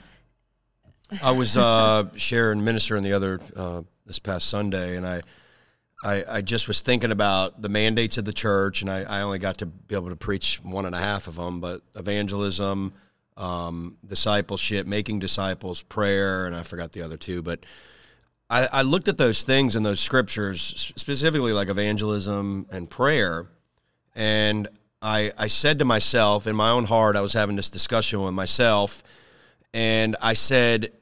I 1.23 1.31
was 1.31 1.57
uh, 1.57 2.05
sharing 2.17 2.65
ministering 2.65 3.03
the 3.03 3.15
other 3.15 3.41
uh, 3.57 3.81
this 4.05 4.19
past 4.19 4.49
Sunday, 4.51 4.97
and 4.99 5.07
I, 5.07 5.23
I, 6.03 6.25
I 6.29 6.41
just 6.41 6.67
was 6.67 6.81
thinking 6.81 7.13
about 7.13 7.63
the 7.63 7.69
mandates 7.69 8.19
of 8.19 8.25
the 8.25 8.33
church, 8.33 8.83
and 8.83 8.91
I, 8.91 9.03
I 9.03 9.21
only 9.23 9.39
got 9.39 9.59
to 9.59 9.67
be 9.67 9.95
able 9.95 10.09
to 10.11 10.17
preach 10.17 10.57
one 10.63 10.85
and 10.85 10.95
a 10.95 10.99
half 10.99 11.29
of 11.29 11.37
them, 11.37 11.61
but 11.61 11.83
evangelism, 11.95 12.93
um, 13.37 13.97
discipleship, 14.05 14.87
making 14.87 15.21
disciples, 15.21 15.83
prayer, 15.83 16.47
and 16.47 16.57
I 16.57 16.65
forgot 16.65 16.93
the 16.93 17.03
other 17.03 17.17
two, 17.17 17.41
but 17.41 17.65
I, 18.51 18.69
I 18.73 18.83
looked 18.83 19.07
at 19.07 19.17
those 19.17 19.43
things 19.43 19.77
in 19.77 19.85
those 19.85 20.01
scriptures, 20.01 20.93
specifically 20.97 21.53
like 21.53 21.69
evangelism 21.69 22.67
and 22.73 22.91
prayer, 22.91 23.47
and 24.17 24.67
I, 25.01 25.33
I 25.39 25.47
said 25.47 25.79
to 25.79 25.85
myself 25.85 26.49
in 26.49 26.57
my 26.57 26.71
own 26.71 26.85
heart, 26.85 27.15
I 27.15 27.21
was 27.21 27.33
having 27.33 27.55
this 27.55 27.71
discussion 27.71 28.21
with 28.23 28.35
myself, 28.35 29.05
and 29.73 30.17
I 30.21 30.35
said, 30.35 30.93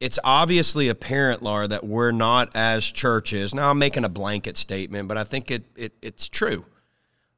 it's 0.00 0.18
obviously 0.24 0.88
apparent, 0.88 1.42
Laura, 1.42 1.68
that 1.68 1.84
we're 1.84 2.10
not 2.10 2.56
as 2.56 2.90
churches. 2.90 3.54
Now, 3.54 3.70
I'm 3.70 3.78
making 3.78 4.04
a 4.04 4.08
blanket 4.08 4.56
statement, 4.56 5.08
but 5.08 5.18
I 5.18 5.24
think 5.24 5.50
it, 5.50 5.64
it 5.76 5.92
it's 6.00 6.28
true 6.28 6.64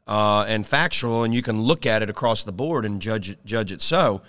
uh, 0.07 0.45
and 0.49 0.67
factual, 0.67 1.25
and 1.25 1.35
you 1.35 1.43
can 1.43 1.61
look 1.61 1.87
at 1.87 2.03
it 2.03 2.11
across 2.11 2.43
the 2.45 2.53
board 2.53 2.85
and 2.85 3.01
judge 3.01 3.37
judge 3.45 3.73
it 3.73 3.81
so. 3.81 4.23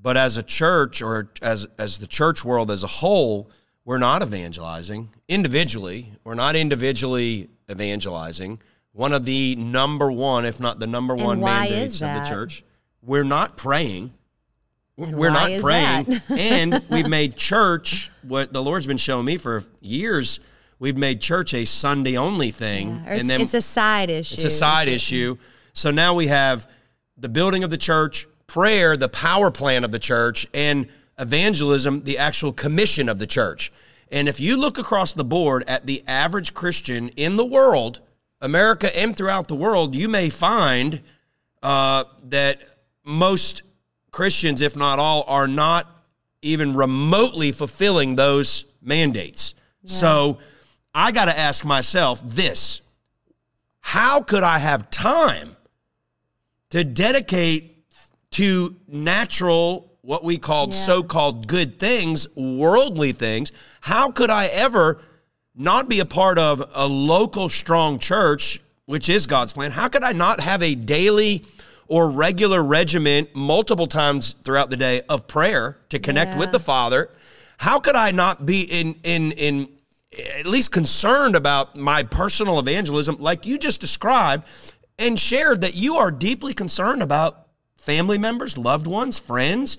But 0.00 0.16
as 0.16 0.36
a 0.36 0.42
church, 0.42 1.02
or 1.02 1.30
as 1.42 1.66
as 1.78 1.98
the 1.98 2.06
church 2.06 2.44
world 2.44 2.70
as 2.70 2.84
a 2.84 2.88
whole, 2.88 3.50
we're 3.84 3.98
not 3.98 4.22
evangelizing 4.22 5.10
individually. 5.28 6.12
We're 6.24 6.34
not 6.34 6.56
individually 6.56 7.48
evangelizing. 7.70 8.60
One 8.92 9.12
of 9.12 9.24
the 9.24 9.56
number 9.56 10.12
one, 10.12 10.44
if 10.44 10.60
not 10.60 10.78
the 10.78 10.86
number 10.86 11.14
one 11.14 11.40
mandates 11.40 12.02
of 12.02 12.14
the 12.14 12.24
church. 12.28 12.62
We're 13.04 13.24
not 13.24 13.56
praying. 13.56 14.12
We're 14.96 15.30
not 15.30 15.50
praying. 15.60 16.06
and 16.28 16.82
we've 16.90 17.08
made 17.08 17.36
church 17.36 18.10
what 18.22 18.52
the 18.52 18.62
Lord's 18.62 18.86
been 18.86 18.98
showing 18.98 19.24
me 19.24 19.36
for 19.36 19.64
years. 19.80 20.40
We've 20.78 20.96
made 20.96 21.20
church 21.20 21.54
a 21.54 21.64
Sunday 21.64 22.16
only 22.16 22.50
thing. 22.50 22.88
Yeah, 22.88 23.14
and 23.14 23.30
then 23.30 23.40
it's 23.40 23.54
a 23.54 23.62
side 23.62 24.10
issue. 24.10 24.34
It's 24.34 24.44
a 24.44 24.50
side 24.50 24.88
issue. 24.88 25.38
So 25.72 25.90
now 25.90 26.14
we 26.14 26.26
have 26.26 26.68
the 27.16 27.28
building 27.28 27.64
of 27.64 27.70
the 27.70 27.78
church, 27.78 28.26
prayer, 28.46 28.96
the 28.96 29.08
power 29.08 29.50
plan 29.50 29.84
of 29.84 29.92
the 29.92 29.98
church, 29.98 30.46
and 30.52 30.88
evangelism, 31.18 32.02
the 32.02 32.18
actual 32.18 32.52
commission 32.52 33.08
of 33.08 33.18
the 33.18 33.26
church. 33.26 33.72
And 34.10 34.28
if 34.28 34.40
you 34.40 34.56
look 34.58 34.76
across 34.76 35.14
the 35.14 35.24
board 35.24 35.64
at 35.66 35.86
the 35.86 36.02
average 36.06 36.52
Christian 36.52 37.08
in 37.10 37.36
the 37.36 37.46
world, 37.46 38.00
America 38.42 38.94
and 38.98 39.16
throughout 39.16 39.48
the 39.48 39.54
world, 39.54 39.94
you 39.94 40.08
may 40.08 40.28
find 40.28 41.00
uh, 41.62 42.04
that 42.24 42.60
most 43.04 43.62
Christians, 44.12 44.60
if 44.60 44.76
not 44.76 44.98
all, 44.98 45.24
are 45.26 45.48
not 45.48 45.88
even 46.42 46.76
remotely 46.76 47.50
fulfilling 47.50 48.14
those 48.14 48.66
mandates. 48.80 49.54
Yeah. 49.82 49.92
So 49.92 50.38
I 50.94 51.10
got 51.12 51.24
to 51.24 51.36
ask 51.36 51.64
myself 51.64 52.22
this 52.24 52.82
how 53.80 54.20
could 54.20 54.42
I 54.44 54.58
have 54.58 54.90
time 54.90 55.56
to 56.70 56.84
dedicate 56.84 57.84
to 58.32 58.76
natural 58.86 59.92
what 60.02 60.24
we 60.24 60.36
called 60.36 60.70
yeah. 60.70 60.80
so-called 60.80 61.46
good 61.46 61.78
things, 61.78 62.26
worldly 62.36 63.12
things, 63.12 63.52
how 63.80 64.10
could 64.10 64.30
I 64.30 64.46
ever 64.46 65.00
not 65.54 65.88
be 65.88 66.00
a 66.00 66.04
part 66.04 66.38
of 66.38 66.68
a 66.74 66.86
local 66.86 67.48
strong 67.48 67.98
church, 67.98 68.60
which 68.86 69.08
is 69.08 69.26
God's 69.26 69.52
plan? 69.52 69.70
How 69.70 69.88
could 69.88 70.02
I 70.02 70.12
not 70.12 70.40
have 70.40 70.62
a 70.62 70.74
daily 70.74 71.44
or 71.92 72.10
regular 72.10 72.62
regiment 72.62 73.28
multiple 73.36 73.86
times 73.86 74.32
throughout 74.32 74.70
the 74.70 74.78
day 74.78 75.02
of 75.10 75.28
prayer 75.28 75.76
to 75.90 75.98
connect 75.98 76.32
yeah. 76.32 76.38
with 76.38 76.50
the 76.50 76.58
Father? 76.58 77.10
How 77.58 77.80
could 77.80 77.96
I 77.96 78.12
not 78.12 78.46
be 78.46 78.62
in 78.62 78.96
in 79.02 79.32
in 79.32 79.68
at 80.38 80.46
least 80.46 80.72
concerned 80.72 81.36
about 81.36 81.76
my 81.76 82.02
personal 82.02 82.58
evangelism 82.58 83.16
like 83.18 83.44
you 83.44 83.58
just 83.58 83.78
described 83.78 84.48
and 84.98 85.20
shared 85.20 85.60
that 85.60 85.74
you 85.74 85.96
are 85.96 86.10
deeply 86.10 86.54
concerned 86.54 87.02
about 87.02 87.48
family 87.76 88.16
members, 88.16 88.56
loved 88.56 88.86
ones, 88.86 89.18
friends, 89.18 89.76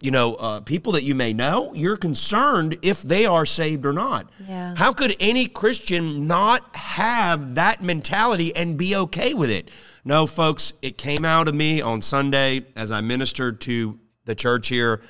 you 0.00 0.12
know, 0.12 0.34
uh, 0.34 0.60
people 0.60 0.92
that 0.92 1.02
you 1.02 1.16
may 1.16 1.32
know, 1.32 1.72
you're 1.74 1.96
concerned 1.96 2.78
if 2.82 3.02
they 3.02 3.26
are 3.26 3.44
saved 3.44 3.84
or 3.86 3.92
not. 3.92 4.30
Yeah. 4.46 4.74
How 4.76 4.92
could 4.92 5.16
any 5.18 5.48
Christian 5.48 6.28
not 6.28 6.76
have 6.76 7.56
that 7.56 7.82
mentality 7.82 8.54
and 8.54 8.78
be 8.78 8.94
okay 8.94 9.34
with 9.34 9.50
it? 9.50 9.68
No, 10.06 10.26
folks, 10.26 10.72
it 10.80 10.96
came 10.96 11.24
out 11.24 11.48
of 11.48 11.54
me 11.54 11.80
on 11.80 12.00
Sunday 12.00 12.64
as 12.76 12.92
I 12.92 13.00
ministered 13.00 13.60
to 13.62 13.98
the 14.24 14.34
church 14.34 14.68
here. 14.68 15.02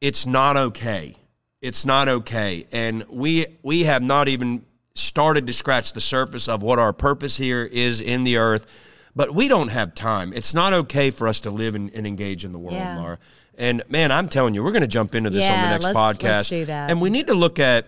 It's 0.00 0.26
not 0.26 0.56
okay. 0.56 1.16
It's 1.62 1.86
not 1.86 2.08
okay. 2.08 2.66
And 2.72 3.04
we 3.08 3.46
we 3.62 3.84
have 3.84 4.02
not 4.02 4.28
even 4.28 4.66
started 4.94 5.46
to 5.46 5.52
scratch 5.52 5.92
the 5.92 6.00
surface 6.00 6.48
of 6.48 6.62
what 6.62 6.78
our 6.78 6.92
purpose 6.92 7.36
here 7.36 7.64
is 7.64 8.00
in 8.00 8.24
the 8.24 8.36
earth 8.36 8.66
but 9.16 9.34
we 9.34 9.48
don't 9.48 9.68
have 9.68 9.94
time. 9.94 10.34
It's 10.34 10.52
not 10.52 10.74
okay 10.74 11.10
for 11.10 11.26
us 11.26 11.40
to 11.40 11.50
live 11.50 11.74
and, 11.74 11.90
and 11.94 12.06
engage 12.06 12.44
in 12.44 12.52
the 12.52 12.58
world, 12.58 12.74
yeah. 12.74 13.00
Laura. 13.00 13.18
And 13.56 13.82
man, 13.88 14.12
I'm 14.12 14.28
telling 14.28 14.52
you, 14.52 14.62
we're 14.62 14.72
going 14.72 14.82
to 14.82 14.86
jump 14.86 15.14
into 15.14 15.30
this 15.30 15.42
yeah, 15.42 15.54
on 15.54 15.62
the 15.62 15.70
next 15.70 15.84
let's, 15.94 15.98
podcast. 15.98 16.52
Let's. 16.52 16.70
And 16.70 17.00
we 17.00 17.08
need 17.08 17.28
to 17.28 17.34
look 17.34 17.58
at 17.58 17.86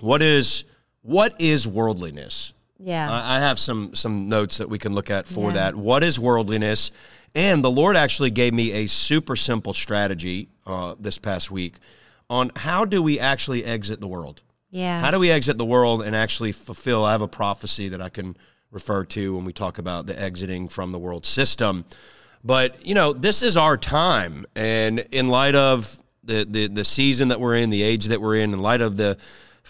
what 0.00 0.20
is 0.20 0.64
what 1.00 1.40
is 1.40 1.66
worldliness. 1.66 2.52
Yeah, 2.82 3.10
I, 3.10 3.36
I 3.36 3.40
have 3.40 3.58
some 3.58 3.94
some 3.94 4.28
notes 4.28 4.58
that 4.58 4.68
we 4.68 4.78
can 4.78 4.94
look 4.94 5.10
at 5.10 5.26
for 5.26 5.48
yeah. 5.48 5.54
that. 5.54 5.76
What 5.76 6.02
is 6.02 6.18
worldliness? 6.18 6.90
And 7.34 7.62
the 7.62 7.70
Lord 7.70 7.94
actually 7.94 8.30
gave 8.30 8.52
me 8.54 8.72
a 8.72 8.86
super 8.86 9.36
simple 9.36 9.74
strategy 9.74 10.48
uh, 10.66 10.94
this 10.98 11.18
past 11.18 11.50
week 11.50 11.74
on 12.28 12.50
how 12.56 12.84
do 12.84 13.02
we 13.02 13.20
actually 13.20 13.64
exit 13.64 14.00
the 14.00 14.08
world. 14.08 14.42
Yeah, 14.70 15.00
how 15.00 15.10
do 15.10 15.18
we 15.18 15.30
exit 15.30 15.58
the 15.58 15.64
world 15.64 16.02
and 16.02 16.16
actually 16.16 16.52
fulfill? 16.52 17.04
I 17.04 17.12
have 17.12 17.22
a 17.22 17.28
prophecy 17.28 17.88
that 17.90 18.00
I 18.00 18.08
can 18.08 18.36
refer 18.70 19.04
to 19.04 19.36
when 19.36 19.44
we 19.44 19.52
talk 19.52 19.78
about 19.78 20.06
the 20.06 20.18
exiting 20.18 20.68
from 20.68 20.92
the 20.92 20.98
world 20.98 21.26
system. 21.26 21.84
But, 22.42 22.86
you 22.86 22.94
know, 22.94 23.12
this 23.12 23.42
is 23.42 23.56
our 23.56 23.76
time. 23.76 24.46
And 24.56 25.00
in 25.10 25.28
light 25.28 25.54
of 25.54 26.02
the, 26.24 26.46
the, 26.48 26.68
the 26.68 26.84
season 26.84 27.28
that 27.28 27.40
we're 27.40 27.56
in, 27.56 27.70
the 27.70 27.82
age 27.82 28.06
that 28.06 28.20
we're 28.20 28.36
in, 28.36 28.52
in 28.52 28.62
light 28.62 28.80
of 28.80 28.96
the 28.96 29.18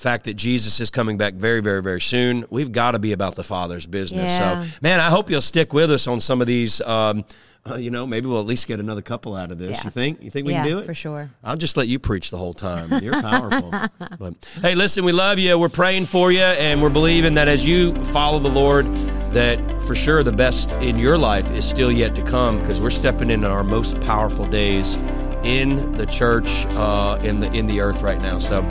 fact 0.00 0.24
that 0.24 0.34
Jesus 0.34 0.80
is 0.80 0.90
coming 0.90 1.18
back 1.18 1.34
very, 1.34 1.60
very, 1.60 1.82
very 1.82 2.00
soon, 2.00 2.44
we've 2.50 2.72
got 2.72 2.92
to 2.92 2.98
be 2.98 3.12
about 3.12 3.34
the 3.34 3.44
Father's 3.44 3.86
business. 3.86 4.38
Yeah. 4.38 4.64
So, 4.64 4.70
man, 4.82 4.98
I 4.98 5.10
hope 5.10 5.30
you'll 5.30 5.42
stick 5.42 5.72
with 5.72 5.90
us 5.92 6.06
on 6.06 6.20
some 6.20 6.40
of 6.40 6.46
these. 6.46 6.80
Um, 6.80 7.24
uh, 7.68 7.74
you 7.74 7.90
know, 7.90 8.06
maybe 8.06 8.26
we'll 8.26 8.40
at 8.40 8.46
least 8.46 8.66
get 8.66 8.80
another 8.80 9.02
couple 9.02 9.36
out 9.36 9.50
of 9.50 9.58
this. 9.58 9.72
Yeah. 9.72 9.84
You 9.84 9.90
think? 9.90 10.22
You 10.22 10.30
think 10.30 10.46
we 10.46 10.54
yeah, 10.54 10.62
can 10.62 10.72
do 10.72 10.78
it? 10.78 10.86
for 10.86 10.94
sure. 10.94 11.30
I'll 11.44 11.58
just 11.58 11.76
let 11.76 11.88
you 11.88 11.98
preach 11.98 12.30
the 12.30 12.38
whole 12.38 12.54
time. 12.54 12.88
You're 13.02 13.20
powerful. 13.20 13.70
but 14.18 14.34
hey, 14.62 14.74
listen, 14.74 15.04
we 15.04 15.12
love 15.12 15.38
you. 15.38 15.58
We're 15.58 15.68
praying 15.68 16.06
for 16.06 16.32
you, 16.32 16.40
and 16.40 16.80
we're 16.80 16.88
believing 16.88 17.34
that 17.34 17.48
as 17.48 17.68
you 17.68 17.94
follow 17.96 18.38
the 18.38 18.48
Lord, 18.48 18.86
that 19.34 19.74
for 19.82 19.94
sure 19.94 20.22
the 20.22 20.32
best 20.32 20.72
in 20.80 20.96
your 20.96 21.18
life 21.18 21.50
is 21.50 21.68
still 21.68 21.92
yet 21.92 22.14
to 22.14 22.22
come 22.22 22.58
because 22.58 22.80
we're 22.80 22.88
stepping 22.88 23.28
into 23.28 23.48
our 23.48 23.62
most 23.62 24.00
powerful 24.00 24.46
days 24.46 24.96
in 25.44 25.92
the 25.94 26.06
church, 26.06 26.66
uh, 26.70 27.18
in 27.22 27.40
the 27.40 27.50
in 27.52 27.66
the 27.66 27.80
earth 27.80 28.02
right 28.02 28.20
now. 28.20 28.38
So 28.38 28.62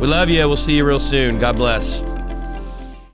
we 0.00 0.06
love 0.06 0.28
you. 0.28 0.46
We'll 0.46 0.56
see 0.56 0.76
you 0.76 0.86
real 0.86 0.98
soon. 0.98 1.38
God 1.38 1.56
bless. 1.56 2.02